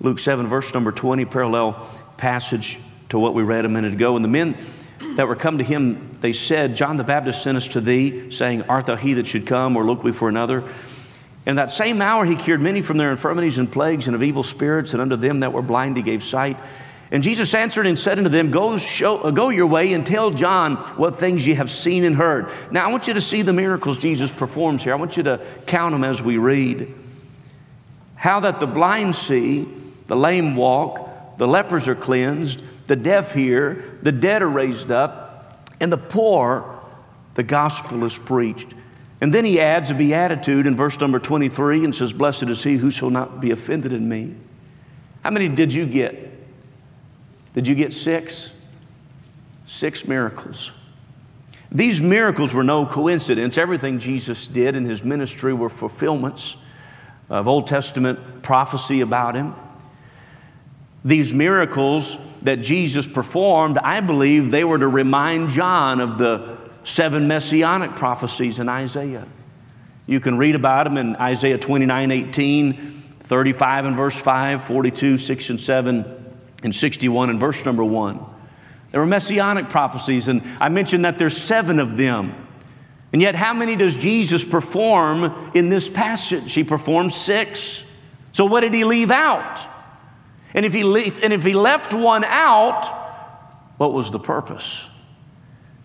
Luke 0.01 0.19
7, 0.19 0.49
verse 0.49 0.75
number 0.75 0.91
20, 0.91 1.27
parallel 1.27 1.87
passage 2.17 2.79
to 3.11 3.19
what 3.19 3.35
we 3.35 3.45
read 3.45 3.65
a 3.65 3.69
minute 3.69 3.93
ago. 3.93 4.17
And 4.17 4.25
the 4.25 4.29
men 4.29 4.57
that 5.17 5.29
were 5.29 5.37
come 5.37 5.59
to 5.59 5.65
him, 5.65 6.17
they 6.21 6.33
said, 6.33 6.75
John 6.75 6.97
the 6.97 7.05
Baptist 7.05 7.43
sent 7.43 7.57
us 7.57 7.69
to 7.69 7.81
thee, 7.81 8.31
saying, 8.33 8.63
Art 8.63 8.87
thou 8.87 8.97
he 8.97 9.15
that 9.15 9.29
should 9.29 9.47
come, 9.47 9.77
or 9.77 9.85
look 9.85 10.03
we 10.03 10.11
for 10.11 10.29
another? 10.29 10.65
In 11.45 11.57
that 11.57 11.71
same 11.73 12.01
hour 12.01 12.25
he 12.25 12.37
cured 12.37 12.61
many 12.61 12.83
from 12.83 12.99
their 12.99 13.11
infirmities 13.11 13.59
and 13.59 13.71
plagues 13.71 14.07
and 14.07 14.15
of 14.15 14.23
evil 14.23 14.43
spirits, 14.43 14.93
and 14.93 15.03
unto 15.03 15.17
them 15.17 15.41
that 15.41 15.53
were 15.53 15.63
blind 15.63 15.97
he 15.97 16.03
gave 16.03 16.23
sight. 16.23 16.57
And 17.11 17.23
Jesus 17.23 17.53
answered 17.53 17.87
and 17.87 17.99
said 17.99 18.17
unto 18.17 18.31
them, 18.31 18.51
Go, 18.51 18.79
show, 18.79 19.19
uh, 19.19 19.31
go 19.31 19.51
your 19.51 19.67
way 19.67 19.93
and 19.93 20.07
tell 20.07 20.31
John 20.31 20.77
what 20.97 21.17
things 21.17 21.47
ye 21.47 21.55
have 21.55 21.71
seen 21.71 22.05
and 22.05 22.17
heard. 22.17 22.49
Now, 22.71 22.89
I 22.89 22.91
want 22.91 23.07
you 23.07 23.13
to 23.15 23.21
see 23.21 23.43
the 23.43 23.53
miracles 23.53 23.99
Jesus 23.99 24.33
performs 24.33 24.83
here. 24.83 24.95
I 24.95 24.97
want 24.97 25.19
you 25.19 25.25
to 25.25 25.45
count 25.67 25.93
them 25.93 26.05
as 26.05 26.23
we 26.23 26.39
read. 26.39 26.95
How 28.15 28.41
that 28.41 28.61
the 28.61 28.67
blind 28.67 29.15
see, 29.15 29.69
the 30.07 30.17
lame 30.17 30.57
walk, 30.57 31.37
the 31.37 31.47
lepers 31.47 31.87
are 31.87 31.95
cleansed, 31.95 32.63
the 32.87 32.97
deaf 32.97 33.35
hear, 33.35 33.99
the 34.03 34.13
dead 34.13 34.43
are 34.43 34.49
raised 34.49 34.91
up, 34.91 35.69
and 35.81 35.93
the 35.93 35.99
poor, 35.99 36.81
the 37.35 37.43
gospel 37.43 38.05
is 38.05 38.19
preached. 38.19 38.73
And 39.23 39.33
then 39.33 39.45
he 39.45 39.61
adds 39.61 39.93
a 39.93 39.95
beatitude 39.95 40.67
in 40.67 40.75
verse 40.75 40.99
number 40.99 41.21
23 41.21 41.85
and 41.85 41.95
says, 41.95 42.13
Blessed 42.13 42.43
is 42.51 42.65
he 42.65 42.77
who 42.77 42.91
shall 42.91 43.09
not 43.09 43.41
be 43.41 43.53
offended 43.53 43.93
in 43.93 44.09
me. 44.09 44.35
How 45.23 45.31
many 45.31 45.49
did 45.49 45.73
you 45.73 45.87
get? 45.87 46.29
Did 47.55 47.69
you 47.69 47.77
get 47.77 47.95
six? 47.95 48.51
Six 49.65 50.09
miracles. 50.09 50.73
These 51.71 52.03
miracles 52.03 52.53
were 52.53 52.65
no 52.65 52.85
coincidence. 52.85 53.59
Everything 53.59 54.01
Jesus 54.01 54.49
did 54.49 54.75
in 54.75 54.87
his 54.87 55.05
ministry 55.05 55.55
were 55.55 55.71
fulfillments 55.71 56.57
of 57.31 57.47
Old 57.47 57.69
Testament 57.69 58.43
prophecy 58.43 59.03
about 59.03 59.37
him. 59.37 59.55
These 61.05 61.33
miracles 61.33 62.19
that 62.43 62.57
Jesus 62.57 63.07
performed, 63.07 63.79
I 63.79 64.01
believe 64.01 64.51
they 64.51 64.65
were 64.65 64.81
to 64.81 64.89
remind 64.89 65.51
John 65.51 66.01
of 66.01 66.19
the 66.19 66.52
seven 66.85 67.29
messianic 67.29 67.97
prophecies 67.97 68.59
in 68.59 68.69
Isaiah. 68.69 69.27
You 70.07 70.21
can 70.21 70.37
read 70.37 70.55
about 70.55 70.85
them 70.85 70.97
in 70.97 71.17
Isaiah 71.17 71.59
29 71.59 72.11
18, 72.11 73.03
35 73.21 73.85
and 73.87 73.97
verse 73.97 74.21
5, 74.21 74.65
42, 74.65 75.19
6 75.19 75.51
and 75.51 75.61
7 75.61 76.35
and 76.65 76.75
61 76.75 77.31
and 77.31 77.41
verse 77.41 77.65
number 77.65 77.85
1. 77.85 78.25
There 78.91 79.01
were 79.01 79.07
messianic 79.07 79.71
prophecies, 79.71 80.29
and 80.29 80.43
I 80.61 80.69
mentioned 80.69 81.07
that 81.07 81.19
there's 81.19 81.37
seven 81.37 81.81
of 81.81 81.97
them. 81.97 82.35
And 83.13 83.23
yet, 83.23 83.35
how 83.35 83.55
many 83.55 83.75
does 83.75 83.97
Jesus 83.97 84.45
perform 84.45 85.51
in 85.55 85.71
this 85.71 85.89
passage? 85.89 86.53
He 86.53 86.65
performs 86.65 87.15
six. 87.15 87.83
So, 88.33 88.45
what 88.45 88.61
did 88.61 88.75
he 88.75 88.85
leave 88.85 89.11
out? 89.11 89.67
And 90.55 90.67
if 90.67 90.73
he, 90.75 90.83
leave, 90.83 91.23
and 91.23 91.33
if 91.33 91.43
he 91.43 91.55
left 91.55 91.95
one 91.95 92.25
out, 92.25 92.87
what 93.79 93.93
was 93.93 94.11
the 94.11 94.19
purpose? 94.19 94.87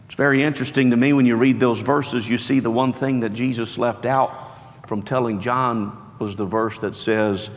It's 0.08 0.16
very 0.16 0.42
interesting 0.42 0.92
to 0.92 0.98
me 0.98 1.12
when 1.12 1.26
you 1.26 1.36
read 1.36 1.60
those 1.60 1.82
verses, 1.82 2.30
you 2.30 2.38
see 2.38 2.62
the 2.62 2.72
one 2.72 2.94
thing 2.94 3.20
that 3.20 3.34
Jesus 3.34 3.78
left 3.78 4.06
out 4.06 4.32
from 4.88 5.02
telling 5.02 5.42
John 5.42 6.16
was 6.18 6.38
the 6.38 6.46
verse 6.46 6.80
that 6.80 6.96
says, 6.96 7.50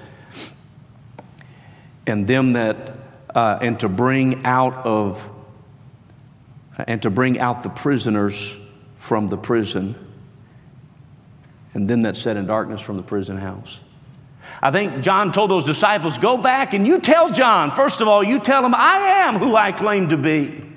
And 2.08 2.26
them 2.26 2.54
that 2.54 2.96
uh, 3.32 3.60
and 3.62 3.78
to 3.78 3.88
bring 3.88 4.44
out 4.44 4.74
of 4.84 5.24
and 6.88 7.00
to 7.02 7.10
bring 7.10 7.38
out 7.38 7.62
the 7.62 7.68
prisoners 7.68 8.56
from 8.96 9.28
the 9.28 9.36
prison 9.36 9.94
and 11.72 11.88
them 11.88 12.02
that 12.02 12.16
sat 12.16 12.36
in 12.36 12.46
darkness 12.46 12.80
from 12.80 12.96
the 12.96 13.02
prison 13.04 13.36
house. 13.36 13.78
I 14.60 14.70
think 14.72 15.04
john 15.04 15.30
told 15.30 15.50
those 15.50 15.64
disciples 15.64 16.18
go 16.18 16.36
back 16.36 16.72
and 16.74 16.86
you 16.86 16.98
tell 16.98 17.30
john. 17.30 17.70
First 17.70 18.00
of 18.00 18.08
all 18.08 18.24
you 18.24 18.40
tell 18.40 18.64
him 18.64 18.74
i 18.74 18.96
am 18.96 19.36
who 19.36 19.54
i 19.54 19.70
claim 19.70 20.08
to 20.08 20.16
be 20.16 20.69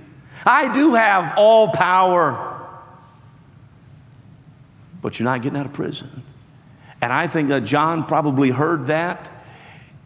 i 0.45 0.73
do 0.73 0.95
have 0.95 1.37
all 1.37 1.69
power 1.69 2.49
but 5.01 5.19
you're 5.19 5.25
not 5.25 5.41
getting 5.41 5.59
out 5.59 5.65
of 5.65 5.73
prison 5.73 6.23
and 7.01 7.11
i 7.11 7.27
think 7.27 7.49
that 7.49 7.63
john 7.63 8.05
probably 8.05 8.49
heard 8.49 8.87
that 8.87 9.29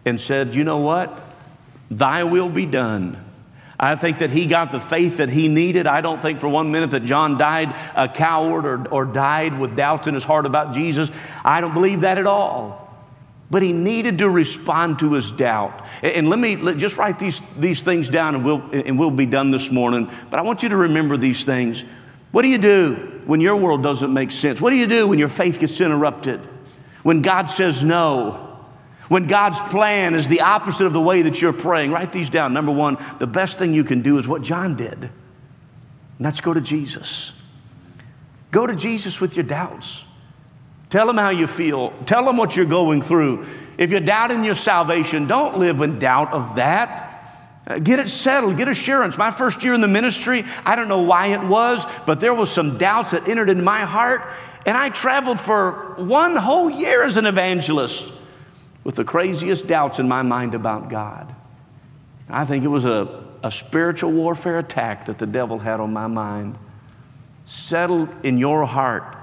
and 0.06 0.20
said 0.20 0.54
you 0.54 0.64
know 0.64 0.80
what 0.80 1.24
Thy 1.90 2.24
will 2.24 2.50
be 2.50 2.66
done. 2.66 3.24
I 3.80 3.96
think 3.96 4.20
that 4.20 4.32
he 4.32 4.48
got 4.48 4.72
the 4.72 4.80
faith 4.80 5.18
that 5.18 5.30
he 5.30 5.48
needed. 5.48 5.86
I 5.86 6.02
don't 6.02 6.22
think 6.22 6.40
for 6.40 6.48
one 6.48 6.72
minute 6.72 6.92
that 6.92 7.04
John 7.04 7.38
died 7.38 7.76
a 7.96 8.10
coward 8.10 8.66
or, 8.66 8.88
or 8.88 9.06
died 9.06 9.58
with 9.58 9.76
doubts 9.76 10.08
in 10.08 10.16
his 10.16 10.24
heart 10.24 10.46
about 10.46 10.74
Jesus. 10.74 11.12
I 11.46 11.62
don't 11.62 11.76
believe 11.76 12.02
that 12.02 12.18
at 12.18 12.26
all. 12.26 12.87
But 13.50 13.62
he 13.62 13.72
needed 13.72 14.18
to 14.18 14.30
respond 14.30 15.00
to 15.00 15.14
his 15.14 15.32
doubt. 15.32 15.88
And 16.04 16.30
let 16.30 16.38
me 16.38 16.58
let, 16.58 16.78
just 16.78 16.98
write 16.98 17.18
these, 17.18 17.42
these 17.58 17.82
things 17.82 18.10
down 18.10 18.36
and 18.36 18.44
we'll, 18.44 18.62
and 18.72 19.00
we'll 19.00 19.10
be 19.10 19.26
done 19.26 19.52
this 19.52 19.72
morning. 19.72 20.12
But 20.30 20.40
I 20.40 20.42
want 20.42 20.64
you 20.64 20.70
to 20.70 20.78
remember 20.78 21.16
these 21.16 21.46
things. 21.46 21.86
What 22.32 22.42
do 22.42 22.50
you 22.50 22.58
do 22.58 23.22
when 23.26 23.40
your 23.40 23.56
world 23.56 23.84
doesn't 23.84 24.14
make 24.14 24.32
sense? 24.32 24.60
What 24.60 24.72
do 24.72 24.76
you 24.76 24.88
do 24.88 25.08
when 25.08 25.18
your 25.18 25.30
faith 25.30 25.60
gets 25.60 25.80
interrupted? 25.80 26.42
When 27.04 27.22
God 27.22 27.46
says 27.46 27.86
no? 27.86 28.48
When 29.08 29.28
God's 29.28 29.62
plan 29.62 30.16
is 30.16 30.28
the 30.28 30.42
opposite 30.42 30.86
of 30.86 30.94
the 30.94 31.02
way 31.02 31.22
that 31.22 31.42
you're 31.42 31.54
praying, 31.54 31.92
write 31.92 32.12
these 32.12 32.30
down. 32.30 32.54
Number 32.54 32.72
one, 32.72 32.98
the 33.20 33.28
best 33.28 33.58
thing 33.58 33.74
you 33.74 33.86
can 33.86 34.02
do 34.02 34.18
is 34.18 34.28
what 34.28 34.42
John 34.42 34.76
did, 34.76 34.94
and 34.94 35.12
that's 36.20 36.42
go 36.42 36.54
to 36.54 36.60
Jesus. 36.60 37.40
Go 38.52 38.68
to 38.68 38.76
Jesus 38.76 39.22
with 39.22 39.38
your 39.38 39.46
doubts. 39.46 40.04
Tell 40.90 41.06
them 41.06 41.18
how 41.18 41.30
you 41.30 41.48
feel. 41.48 41.92
Tell 42.06 42.26
them 42.26 42.38
what 42.38 42.56
you're 42.56 42.66
going 42.66 43.02
through. 43.02 43.46
If 43.78 43.92
you're 43.92 44.00
doubting 44.00 44.44
your 44.44 44.54
salvation, 44.54 45.28
don't 45.28 45.58
live 45.58 45.82
in 45.82 46.00
doubt 46.00 46.34
of 46.34 46.56
that. 46.56 47.04
Uh, 47.68 47.80
get 47.80 48.00
it 48.00 48.08
settled, 48.08 48.56
get 48.56 48.70
assurance. 48.70 49.18
My 49.18 49.32
first 49.32 49.64
year 49.64 49.74
in 49.74 49.82
the 49.82 49.90
ministry, 49.90 50.46
I 50.66 50.78
don't 50.78 50.88
know 50.88 51.02
why 51.02 51.28
it 51.28 51.44
was, 51.44 51.86
but 52.06 52.22
there 52.22 52.34
was 52.34 52.50
some 52.50 52.78
doubts 52.78 53.12
that 53.12 53.28
entered 53.28 53.50
in 53.50 53.62
my 53.62 53.82
heart, 53.82 54.22
and 54.66 54.78
I 54.78 54.90
traveled 54.90 55.40
for 55.40 55.96
one 55.98 56.38
whole 56.38 56.70
year 56.70 57.04
as 57.04 57.18
an 57.18 57.26
evangelist 57.26 58.10
with 58.86 58.96
the 58.96 59.04
craziest 59.04 59.68
doubts 59.68 60.00
in 60.00 60.08
my 60.08 60.22
mind 60.22 60.56
about 60.56 60.90
God. 60.90 61.36
I 62.30 62.46
think 62.46 62.64
it 62.64 62.70
was 62.70 62.86
a, 62.86 63.26
a 63.44 63.52
spiritual 63.52 64.14
warfare 64.14 64.60
attack 64.60 65.06
that 65.08 65.18
the 65.18 65.28
devil 65.28 65.60
had 65.60 65.82
on 65.82 65.92
my 65.92 66.08
mind. 66.08 66.58
Settle 67.46 68.08
in 68.24 68.38
your 68.38 68.66
heart 68.66 69.18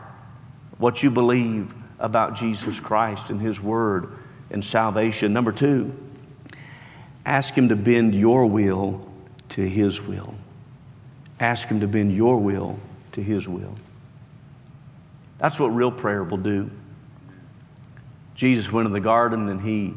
what 0.78 1.02
you 1.02 1.10
believe 1.10 1.72
about 1.98 2.34
Jesus 2.34 2.80
Christ 2.80 3.30
and 3.30 3.40
His 3.40 3.60
Word 3.60 4.12
and 4.50 4.64
salvation. 4.64 5.32
Number 5.32 5.52
two, 5.52 5.94
ask 7.24 7.54
Him 7.54 7.68
to 7.68 7.76
bend 7.76 8.14
your 8.14 8.46
will 8.46 9.06
to 9.50 9.68
His 9.68 10.00
will. 10.02 10.34
Ask 11.40 11.68
Him 11.68 11.80
to 11.80 11.88
bend 11.88 12.14
your 12.14 12.38
will 12.38 12.78
to 13.12 13.22
His 13.22 13.48
will. 13.48 13.74
That's 15.38 15.58
what 15.58 15.68
real 15.68 15.92
prayer 15.92 16.24
will 16.24 16.38
do. 16.38 16.70
Jesus 18.34 18.72
went 18.72 18.86
in 18.86 18.92
the 18.92 19.00
garden 19.00 19.48
and 19.48 19.60
he 19.60 19.94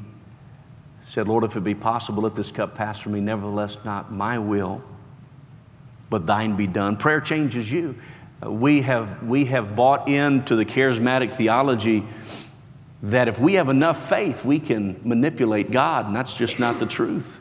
said, 1.08 1.28
Lord, 1.28 1.44
if 1.44 1.56
it 1.56 1.62
be 1.62 1.74
possible, 1.74 2.24
let 2.24 2.36
this 2.36 2.52
cup 2.52 2.76
pass 2.76 3.00
from 3.00 3.14
me. 3.14 3.22
Nevertheless, 3.22 3.78
not 3.86 4.12
my 4.12 4.38
will, 4.40 4.84
but 6.10 6.26
thine 6.28 6.56
be 6.56 6.68
done. 6.68 6.98
Prayer 6.98 7.22
changes 7.22 7.72
you. 7.72 7.96
We 8.46 8.82
have, 8.82 9.24
we 9.24 9.46
have 9.46 9.76
bought 9.76 10.08
into 10.08 10.56
the 10.56 10.66
charismatic 10.66 11.34
theology 11.34 12.06
that 13.04 13.28
if 13.28 13.40
we 13.40 13.56
have 13.56 13.70
enough 13.70 14.10
faith, 14.10 14.44
we 14.46 14.60
can 14.60 15.00
manipulate 15.04 15.72
God, 15.72 16.08
and 16.08 16.16
that's 16.16 16.34
just 16.34 16.60
not 16.60 16.80
the 16.80 16.86
truth. 16.86 17.40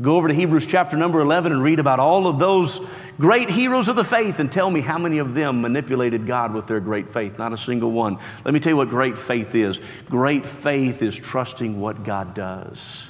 Go 0.00 0.16
over 0.16 0.28
to 0.28 0.34
Hebrews 0.34 0.66
chapter 0.66 0.96
number 0.96 1.20
11 1.20 1.52
and 1.52 1.62
read 1.62 1.78
about 1.78 1.98
all 1.98 2.26
of 2.26 2.38
those 2.38 2.86
great 3.18 3.48
heroes 3.48 3.88
of 3.88 3.96
the 3.96 4.04
faith 4.04 4.38
and 4.38 4.52
tell 4.52 4.70
me 4.70 4.82
how 4.82 4.98
many 4.98 5.18
of 5.18 5.34
them 5.34 5.62
manipulated 5.62 6.26
God 6.26 6.52
with 6.52 6.66
their 6.66 6.80
great 6.80 7.14
faith. 7.14 7.38
Not 7.38 7.54
a 7.54 7.56
single 7.56 7.90
one. 7.92 8.18
Let 8.44 8.52
me 8.52 8.60
tell 8.60 8.72
you 8.72 8.76
what 8.76 8.90
great 8.90 9.16
faith 9.16 9.54
is 9.54 9.80
great 10.10 10.44
faith 10.44 11.00
is 11.00 11.16
trusting 11.16 11.80
what 11.80 12.04
God 12.04 12.34
does. 12.34 13.06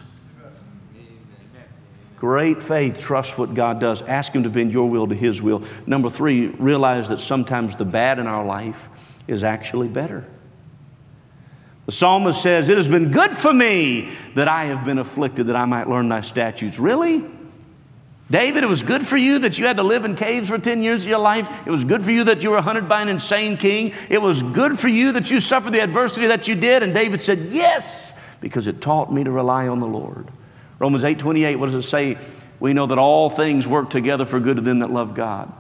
Great 2.19 2.63
faith 2.63 2.99
trusts 2.99 3.37
what 3.37 3.55
God 3.55 3.79
does. 3.79 4.01
Ask 4.03 4.33
Him 4.33 4.45
to 4.45 4.51
bend 4.51 4.73
your 4.73 4.89
will 4.89 5.07
to 5.07 5.15
His 5.15 5.43
will. 5.43 5.63
Number 5.87 6.09
three, 6.09 6.47
realize 6.47 7.09
that 7.11 7.21
sometimes 7.21 7.77
the 7.77 7.85
bad 7.85 8.19
in 8.19 8.27
our 8.27 8.45
life 8.45 8.89
is 9.29 9.45
actually 9.45 9.89
better. 9.89 10.25
The 11.87 11.93
psalmist 11.93 12.43
says, 12.43 12.69
It 12.69 12.77
has 12.77 12.89
been 12.89 13.13
good 13.13 13.33
for 13.33 13.53
me 13.53 14.11
that 14.35 14.49
I 14.49 14.67
have 14.67 14.85
been 14.85 14.99
afflicted, 14.99 15.49
that 15.49 15.57
I 15.57 15.67
might 15.67 15.89
learn 15.89 16.09
thy 16.09 16.23
statutes. 16.23 16.79
Really? 16.79 17.25
David, 18.29 18.65
it 18.65 18.67
was 18.67 18.83
good 18.83 19.07
for 19.07 19.17
you 19.17 19.39
that 19.41 19.57
you 19.57 19.67
had 19.67 19.77
to 19.77 19.85
live 19.85 20.05
in 20.05 20.17
caves 20.17 20.49
for 20.49 20.59
10 20.59 20.83
years 20.83 21.03
of 21.03 21.09
your 21.09 21.21
life. 21.21 21.49
It 21.65 21.71
was 21.71 21.85
good 21.85 22.03
for 22.03 22.11
you 22.11 22.25
that 22.25 22.43
you 22.43 22.51
were 22.51 22.61
hunted 22.61 22.89
by 22.89 23.03
an 23.03 23.09
insane 23.09 23.57
king. 23.57 23.95
It 24.11 24.21
was 24.21 24.43
good 24.43 24.81
for 24.81 24.89
you 24.89 25.13
that 25.13 25.31
you 25.31 25.39
suffered 25.39 25.73
the 25.73 25.81
adversity 25.81 26.27
that 26.27 26.49
you 26.49 26.57
did. 26.57 26.83
And 26.83 26.93
David 26.93 27.23
said, 27.23 27.39
Yes, 27.51 28.15
because 28.41 28.67
it 28.67 28.81
taught 28.81 29.13
me 29.13 29.23
to 29.23 29.31
rely 29.31 29.69
on 29.69 29.79
the 29.79 29.87
Lord. 29.87 30.29
Romans 30.79 31.05
8 31.05 31.19
28, 31.19 31.57
what 31.57 31.67
does 31.67 31.85
it 31.85 31.89
say? 31.89 32.19
We 32.59 32.73
know 32.73 32.87
that 32.87 32.99
all 32.99 33.29
things 33.29 33.69
work 33.69 33.91
together 33.91 34.25
for 34.25 34.41
good 34.41 34.57
to 34.57 34.63
them 34.63 34.79
that 34.81 34.91
love 34.91 35.15
God 35.15 35.53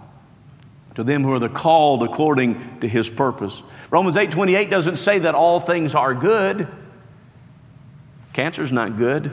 to 0.96 1.05
them 1.05 1.22
who 1.22 1.33
are 1.33 1.38
the 1.38 1.48
called 1.48 2.02
according 2.02 2.81
to 2.81 2.88
his 2.88 3.09
purpose. 3.09 3.62
Romans 3.90 4.16
8:28 4.16 4.70
doesn't 4.70 4.96
say 4.96 5.18
that 5.20 5.35
all 5.35 5.61
things 5.61 5.94
are 5.94 6.14
good. 6.14 6.66
Cancer's 8.33 8.72
not 8.72 8.96
good. 8.96 9.33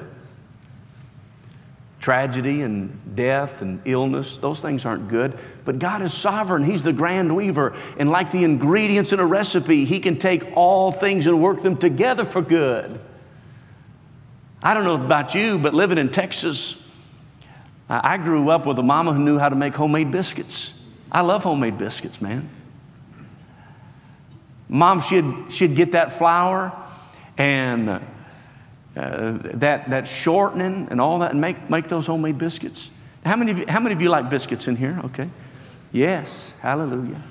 tragedy 1.99 2.63
and 2.63 3.15
death 3.15 3.61
and 3.61 3.79
illness. 3.85 4.35
Those 4.35 4.59
things 4.59 4.85
aren't 4.85 5.07
good. 5.07 5.39
But 5.63 5.79
God 5.79 6.01
is 6.01 6.13
sovereign. 6.13 6.65
He's 6.65 6.83
the 6.83 6.91
grand 6.91 7.33
weaver. 7.33 7.73
And 7.97 8.09
like 8.09 8.29
the 8.29 8.43
ingredients 8.43 9.13
in 9.13 9.21
a 9.21 9.25
recipe, 9.25 9.85
He 9.85 10.01
can 10.01 10.17
take 10.17 10.43
all 10.53 10.91
things 10.91 11.27
and 11.27 11.41
work 11.41 11.61
them 11.61 11.77
together 11.77 12.25
for 12.25 12.41
good. 12.41 12.99
I 14.65 14.73
don't 14.73 14.85
know 14.85 14.95
about 14.95 15.35
you, 15.35 15.59
but 15.59 15.73
living 15.73 15.97
in 15.97 16.09
Texas, 16.09 16.89
I 17.89 18.15
grew 18.15 18.49
up 18.49 18.65
with 18.65 18.79
a 18.79 18.83
mama 18.83 19.11
who 19.11 19.19
knew 19.19 19.37
how 19.37 19.49
to 19.49 19.57
make 19.57 19.75
homemade 19.75 20.09
biscuits. 20.09 20.73
I 21.11 21.19
love 21.19 21.43
homemade 21.43 21.77
biscuits, 21.77 22.21
man. 22.21 22.49
Mom, 24.69 25.01
she'd, 25.01 25.25
she'd 25.49 25.75
get 25.75 25.91
that 25.91 26.13
flour 26.13 26.71
and 27.37 27.89
uh, 27.89 27.99
that, 28.95 29.89
that 29.89 30.07
shortening 30.07 30.87
and 30.89 31.01
all 31.01 31.19
that 31.19 31.31
and 31.31 31.41
make, 31.41 31.69
make 31.69 31.87
those 31.87 32.07
homemade 32.07 32.37
biscuits. 32.37 32.89
How 33.25 33.35
many, 33.35 33.51
of 33.51 33.59
you, 33.59 33.65
how 33.67 33.81
many 33.81 33.93
of 33.93 34.01
you 34.01 34.07
like 34.07 34.29
biscuits 34.29 34.69
in 34.69 34.77
here? 34.77 34.97
Okay. 35.03 35.29
Yes, 35.91 36.53
hallelujah. 36.61 37.21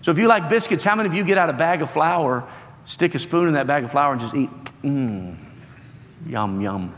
So 0.00 0.10
if 0.10 0.16
you 0.16 0.26
like 0.26 0.48
biscuits, 0.48 0.84
how 0.84 0.94
many 0.94 1.10
of 1.10 1.14
you 1.14 1.22
get 1.22 1.36
out 1.36 1.50
a 1.50 1.52
bag 1.52 1.82
of 1.82 1.90
flour, 1.90 2.48
stick 2.86 3.14
a 3.14 3.18
spoon 3.18 3.46
in 3.46 3.54
that 3.54 3.66
bag 3.66 3.84
of 3.84 3.90
flour, 3.90 4.12
and 4.12 4.20
just 4.22 4.34
eat? 4.34 4.50
Mmm, 4.82 5.36
yum, 6.26 6.60
yum. 6.60 6.94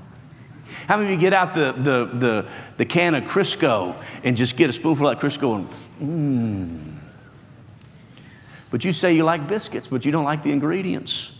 How 0.87 0.97
many 0.97 1.15
of 1.15 1.21
you 1.21 1.21
get 1.21 1.33
out 1.33 1.55
the, 1.55 1.73
the, 1.73 2.19
the, 2.19 2.49
the 2.79 2.85
can 2.85 3.15
of 3.15 3.25
Crisco 3.25 3.97
and 4.25 4.37
just 4.37 4.57
get 4.57 4.71
a 4.71 4.73
spoonful 4.73 5.09
of 5.09 5.19
that 5.19 5.27
Crisco 5.27 5.57
and 5.57 5.69
mmm? 6.01 6.93
But 8.71 8.85
you 8.85 8.93
say 8.93 9.15
you 9.15 9.25
like 9.25 9.47
biscuits, 9.47 9.89
but 9.89 10.05
you 10.05 10.13
don't 10.13 10.25
like 10.25 10.43
the 10.43 10.51
ingredients. 10.51 11.39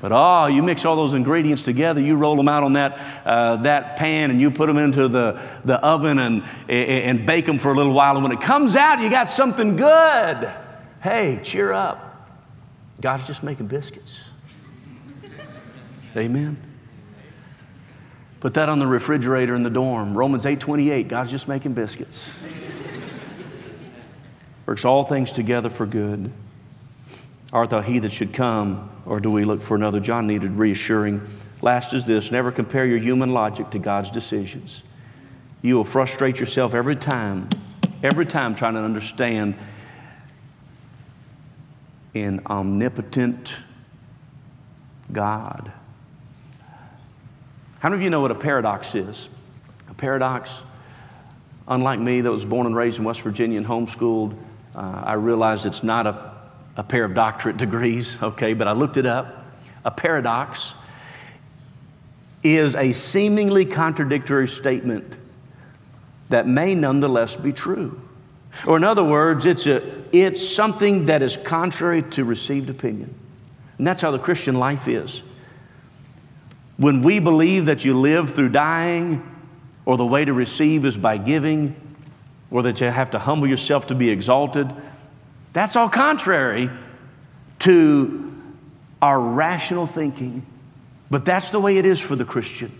But 0.00 0.12
oh, 0.12 0.46
you 0.46 0.62
mix 0.62 0.84
all 0.84 0.96
those 0.96 1.14
ingredients 1.14 1.62
together, 1.62 2.00
you 2.00 2.16
roll 2.16 2.36
them 2.36 2.48
out 2.48 2.62
on 2.62 2.74
that, 2.74 2.98
uh, 3.26 3.56
that 3.56 3.96
pan 3.96 4.30
and 4.30 4.40
you 4.40 4.50
put 4.50 4.66
them 4.66 4.78
into 4.78 5.08
the, 5.08 5.40
the 5.64 5.78
oven 5.78 6.18
and, 6.18 6.42
and 6.68 7.26
bake 7.26 7.44
them 7.44 7.58
for 7.58 7.70
a 7.70 7.74
little 7.74 7.92
while. 7.92 8.14
And 8.14 8.22
when 8.22 8.32
it 8.32 8.40
comes 8.40 8.76
out, 8.76 9.00
you 9.00 9.10
got 9.10 9.28
something 9.28 9.76
good. 9.76 10.50
Hey, 11.02 11.40
cheer 11.42 11.72
up. 11.72 12.28
God's 13.00 13.26
just 13.26 13.42
making 13.42 13.66
biscuits. 13.66 14.20
Amen. 16.16 16.69
Put 18.40 18.54
that 18.54 18.68
on 18.70 18.78
the 18.78 18.86
refrigerator 18.86 19.54
in 19.54 19.62
the 19.62 19.70
dorm. 19.70 20.14
Romans 20.14 20.46
8:28, 20.46 21.08
God's 21.08 21.30
just 21.30 21.46
making 21.46 21.74
biscuits. 21.74 22.32
Works 24.66 24.84
all 24.84 25.04
things 25.04 25.30
together 25.30 25.68
for 25.68 25.84
good. 25.84 26.32
Art 27.52 27.70
thou 27.70 27.80
he 27.80 27.98
that 27.98 28.12
should 28.12 28.32
come, 28.32 28.88
or 29.04 29.20
do 29.20 29.30
we 29.30 29.44
look 29.44 29.60
for 29.60 29.74
another? 29.74 30.00
John 30.00 30.26
needed 30.26 30.52
reassuring. 30.52 31.20
Last 31.60 31.92
is 31.92 32.06
this 32.06 32.30
never 32.30 32.50
compare 32.50 32.86
your 32.86 32.98
human 32.98 33.34
logic 33.34 33.70
to 33.70 33.78
God's 33.78 34.10
decisions. 34.10 34.82
You 35.60 35.76
will 35.76 35.84
frustrate 35.84 36.40
yourself 36.40 36.72
every 36.72 36.96
time, 36.96 37.48
every 38.02 38.24
time 38.24 38.54
trying 38.54 38.74
to 38.74 38.80
understand 38.80 39.54
an 42.14 42.40
omnipotent 42.46 43.58
God. 45.12 45.72
How 47.80 47.88
many 47.88 48.00
of 48.00 48.04
you 48.04 48.10
know 48.10 48.20
what 48.20 48.30
a 48.30 48.36
paradox 48.36 48.94
is? 48.94 49.28
A 49.90 49.94
paradox, 49.94 50.52
unlike 51.66 51.98
me 51.98 52.20
that 52.20 52.30
was 52.30 52.44
born 52.44 52.66
and 52.66 52.76
raised 52.76 52.98
in 52.98 53.04
West 53.04 53.22
Virginia 53.22 53.58
and 53.58 53.66
homeschooled, 53.66 54.36
uh, 54.74 55.02
I 55.04 55.14
realized 55.14 55.66
it's 55.66 55.82
not 55.82 56.06
a 56.06 56.30
a 56.76 56.82
pair 56.82 57.04
of 57.04 57.14
doctorate 57.14 57.56
degrees, 57.56 58.18
okay, 58.22 58.54
but 58.54 58.68
I 58.68 58.72
looked 58.72 58.96
it 58.96 59.06
up. 59.06 59.44
A 59.84 59.90
paradox 59.90 60.74
is 62.42 62.74
a 62.74 62.92
seemingly 62.92 63.64
contradictory 63.64 64.48
statement 64.48 65.16
that 66.30 66.46
may 66.46 66.74
nonetheless 66.74 67.36
be 67.36 67.52
true. 67.52 68.00
Or, 68.66 68.76
in 68.76 68.84
other 68.84 69.04
words, 69.04 69.46
it's, 69.46 69.66
a, 69.66 69.82
it's 70.10 70.46
something 70.46 71.06
that 71.06 71.22
is 71.22 71.36
contrary 71.36 72.02
to 72.02 72.24
received 72.24 72.70
opinion. 72.70 73.14
And 73.78 73.86
that's 73.86 74.00
how 74.00 74.10
the 74.10 74.18
Christian 74.18 74.56
life 74.56 74.88
is. 74.88 75.22
When 76.80 77.02
we 77.02 77.18
believe 77.18 77.66
that 77.66 77.84
you 77.84 77.92
live 77.92 78.32
through 78.32 78.48
dying, 78.48 79.22
or 79.84 79.98
the 79.98 80.06
way 80.06 80.24
to 80.24 80.32
receive 80.32 80.86
is 80.86 80.96
by 80.96 81.18
giving, 81.18 81.76
or 82.50 82.62
that 82.62 82.80
you 82.80 82.86
have 82.86 83.10
to 83.10 83.18
humble 83.18 83.46
yourself 83.46 83.88
to 83.88 83.94
be 83.94 84.08
exalted, 84.08 84.72
that's 85.52 85.76
all 85.76 85.90
contrary 85.90 86.70
to 87.58 88.34
our 89.02 89.20
rational 89.20 89.86
thinking. 89.86 90.46
But 91.10 91.26
that's 91.26 91.50
the 91.50 91.60
way 91.60 91.76
it 91.76 91.84
is 91.84 92.00
for 92.00 92.16
the 92.16 92.24
Christian. 92.24 92.72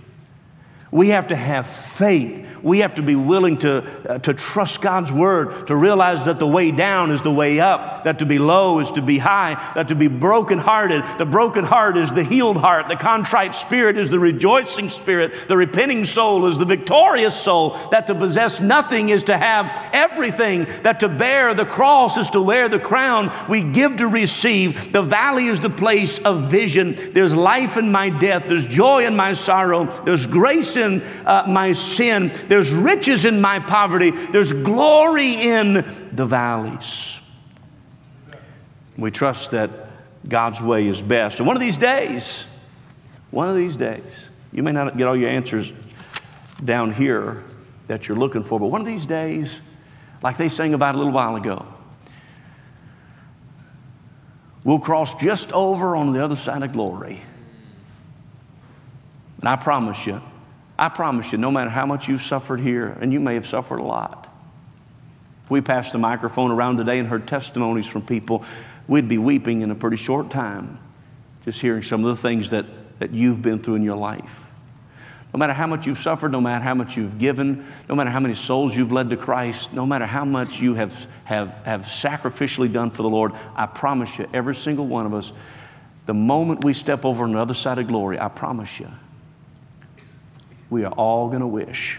We 0.91 1.11
have 1.11 1.29
to 1.29 1.37
have 1.37 1.67
faith 1.67 2.47
we 2.63 2.81
have 2.81 2.95
to 2.95 3.03
be 3.03 3.17
willing 3.17 3.59
to, 3.59 3.85
uh, 4.09 4.19
to 4.19 4.35
trust 4.35 4.81
God's 4.83 5.13
word, 5.13 5.67
to 5.69 5.77
realize 5.77 6.25
that 6.27 6.39
the 6.39 6.47
way 6.47 6.71
down 6.71 7.11
is 7.11 7.23
the 7.23 7.33
way 7.33 7.61
up, 7.61 8.05
that 8.05 8.19
to 8.19 8.27
be 8.27 8.39
low 8.39 8.79
is 8.81 8.91
to 8.93 9.03
be 9.03 9.19
high, 9.19 9.55
that 9.75 9.89
to 9.89 9.95
be 9.95 10.09
brokenhearted, 10.09 11.03
the 11.19 11.27
broken 11.27 11.65
heart 11.65 11.97
is 11.97 12.13
the 12.13 12.25
healed 12.25 12.57
heart, 12.57 12.89
the 12.89 12.97
contrite 12.97 13.55
spirit 13.55 13.97
is 13.97 14.11
the 14.11 14.19
rejoicing 14.19 14.89
spirit, 14.89 15.49
the 15.49 15.57
repenting 15.57 16.05
soul 16.05 16.47
is 16.47 16.59
the 16.59 16.65
victorious 16.65 17.35
soul, 17.35 17.71
that 17.91 18.07
to 18.07 18.15
possess 18.15 18.61
nothing 18.61 19.09
is 19.09 19.25
to 19.25 19.37
have 19.37 19.91
everything, 19.93 20.67
that 20.83 21.01
to 21.01 21.09
bear 21.09 21.55
the 21.55 21.65
cross 21.65 22.17
is 22.17 22.31
to 22.31 22.43
wear 22.43 22.69
the 22.69 22.79
crown. 22.79 23.33
We 23.49 23.63
give 23.63 23.97
to 23.97 24.09
receive. 24.09 24.93
The 24.93 25.03
valley 25.03 25.47
is 25.47 25.61
the 25.61 25.71
place 25.71 26.19
of 26.19 26.51
vision. 26.51 27.13
There's 27.13 27.35
life 27.35 27.77
in 27.77 27.91
my 27.91 28.11
death, 28.11 28.47
there's 28.49 28.67
joy 28.67 29.07
in 29.07 29.17
my 29.17 29.33
sorrow, 29.33 29.85
there's 30.05 30.27
grace 30.27 30.77
in 30.81 31.03
uh, 31.25 31.45
my 31.49 31.73
sin. 31.73 32.33
There's 32.49 32.73
riches 32.73 33.25
in 33.25 33.41
my 33.41 33.61
poverty. 33.61 34.11
There's 34.11 34.53
glory 34.53 35.35
in 35.35 35.75
the 36.13 36.27
valleys. 36.27 37.21
We 38.97 39.11
trust 39.11 39.53
that 39.53 39.71
God's 40.29 40.61
way 40.61 40.87
is 40.87 41.01
best. 41.01 41.39
And 41.39 41.47
one 41.47 41.57
of 41.57 41.61
these 41.61 41.79
days, 41.79 42.45
one 43.31 43.49
of 43.49 43.57
these 43.57 43.77
days, 43.77 44.29
you 44.53 44.63
may 44.63 44.73
not 44.73 44.97
get 44.97 45.07
all 45.07 45.17
your 45.17 45.31
answers 45.31 45.73
down 46.65 46.93
here 46.93 47.45
that 47.87 48.09
you're 48.09 48.19
looking 48.19 48.45
for, 48.45 48.61
but 48.61 48.67
one 48.67 48.81
of 48.81 48.87
these 48.87 49.07
days, 49.07 49.61
like 50.23 50.37
they 50.37 50.49
sang 50.49 50.75
about 50.75 50.95
a 50.95 50.99
little 50.99 51.13
while 51.13 51.37
ago, 51.37 51.65
we'll 54.65 54.79
cross 54.79 55.15
just 55.15 55.53
over 55.53 55.97
on 55.97 56.13
the 56.13 56.23
other 56.23 56.37
side 56.37 56.63
of 56.63 56.73
glory. 56.73 57.21
And 59.39 59.49
I 59.49 59.57
promise 59.57 60.07
you, 60.07 60.21
I 60.81 60.89
promise 60.89 61.31
you, 61.31 61.37
no 61.37 61.51
matter 61.51 61.69
how 61.69 61.85
much 61.85 62.09
you've 62.09 62.23
suffered 62.23 62.59
here, 62.59 62.97
and 63.03 63.13
you 63.13 63.21
may 63.21 63.35
have 63.35 63.47
suffered 63.47 63.81
a 63.81 63.85
lot, 63.85 64.27
if 65.45 65.51
we 65.51 65.61
passed 65.61 65.93
the 65.93 65.99
microphone 65.99 66.51
around 66.51 66.79
today 66.79 66.99
and 66.99 67.07
heard 67.07 67.29
testimonies 67.29 67.87
from 67.87 68.01
people, 68.01 68.45
we'd 68.89 69.07
be 69.07 69.19
weeping 69.19 69.61
in 69.61 69.71
a 69.71 69.75
pretty 69.75 69.99
short 69.99 70.31
time 70.31 70.79
just 71.45 71.61
hearing 71.61 71.83
some 71.83 72.03
of 72.03 72.17
the 72.17 72.17
things 72.17 72.51
that, 72.51 72.65
that 72.99 73.11
you've 73.11 73.43
been 73.43 73.59
through 73.59 73.75
in 73.75 73.83
your 73.83 73.97
life. 73.97 74.41
No 75.35 75.39
matter 75.39 75.53
how 75.53 75.67
much 75.67 75.87
you've 75.87 75.99
suffered, 75.99 76.33
no 76.33 76.41
matter 76.41 76.65
how 76.65 76.75
much 76.75 76.97
you've 76.97 77.19
given, 77.19 77.67
no 77.87 77.95
matter 77.95 78.09
how 78.11 78.21
many 78.21 78.35
souls 78.35 78.75
you've 78.75 78.91
led 78.91 79.11
to 79.11 79.19
Christ, 79.19 79.75
no 79.75 79.85
matter 79.85 80.07
how 80.07 80.25
much 80.25 80.61
you 80.61 80.75
have, 80.75 81.07
have, 81.25 81.51
have 81.67 81.83
sacrificially 81.83 82.73
done 82.73 82.91
for 82.91 83.03
the 83.03 83.11
Lord, 83.11 83.33
I 83.55 83.67
promise 83.67 84.19
you, 84.19 84.29
every 84.33 84.55
single 84.55 84.87
one 84.87 85.05
of 85.05 85.13
us, 85.13 85.31
the 86.07 86.15
moment 86.15 86.65
we 86.65 86.73
step 86.73 87.05
over 87.05 87.25
on 87.25 87.33
the 87.33 87.39
other 87.39 87.55
side 87.55 87.79
of 87.79 87.87
glory, 87.87 88.19
I 88.19 88.29
promise 88.29 88.81
you, 88.81 88.89
we 90.71 90.85
are 90.85 90.93
all 90.93 91.29
going 91.29 91.41
to 91.41 91.47
wish 91.47 91.99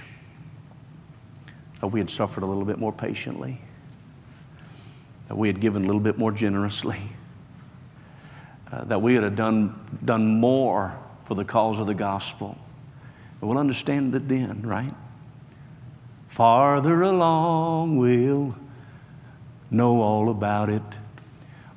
that 1.81 1.88
we 1.88 1.99
had 1.99 2.10
suffered 2.10 2.43
a 2.43 2.45
little 2.45 2.63
bit 2.63 2.79
more 2.79 2.93
patiently, 2.93 3.60
that 5.27 5.36
we 5.36 5.47
had 5.47 5.60
given 5.60 5.84
a 5.84 5.86
little 5.86 6.01
bit 6.01 6.17
more 6.17 6.31
generously, 6.31 6.99
uh, 8.71 8.86
that 8.86 9.01
we 9.01 9.15
had 9.15 9.36
done, 9.36 9.99
done 10.05 10.39
more 10.39 10.97
for 11.25 11.36
the 11.36 11.43
cause 11.43 11.79
of 11.79 11.88
the 11.88 11.93
gospel. 11.93 12.57
But 13.39 13.47
we'll 13.47 13.57
understand 13.57 14.15
it 14.15 14.27
then, 14.29 14.62
right? 14.62 14.93
Farther 16.27 17.01
along, 17.01 17.97
we'll 17.97 18.55
know 19.69 20.01
all 20.01 20.29
about 20.29 20.69
it. 20.69 20.81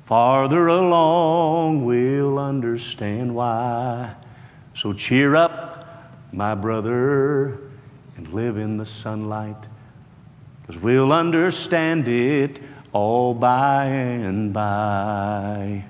Farther 0.05 0.67
along, 0.67 1.83
we'll 1.83 2.37
understand 2.37 3.35
why. 3.35 4.13
So 4.75 4.93
cheer 4.93 5.35
up 5.35 5.74
my 6.35 6.53
brother, 6.53 7.57
and 8.17 8.27
live 8.33 8.57
in 8.57 8.77
the 8.77 8.85
sunlight, 8.85 9.55
because 10.61 10.81
we'll 10.81 11.13
understand 11.13 12.07
it 12.07 12.61
all 12.91 13.33
by 13.33 13.85
and 13.85 14.53
by. 14.53 15.85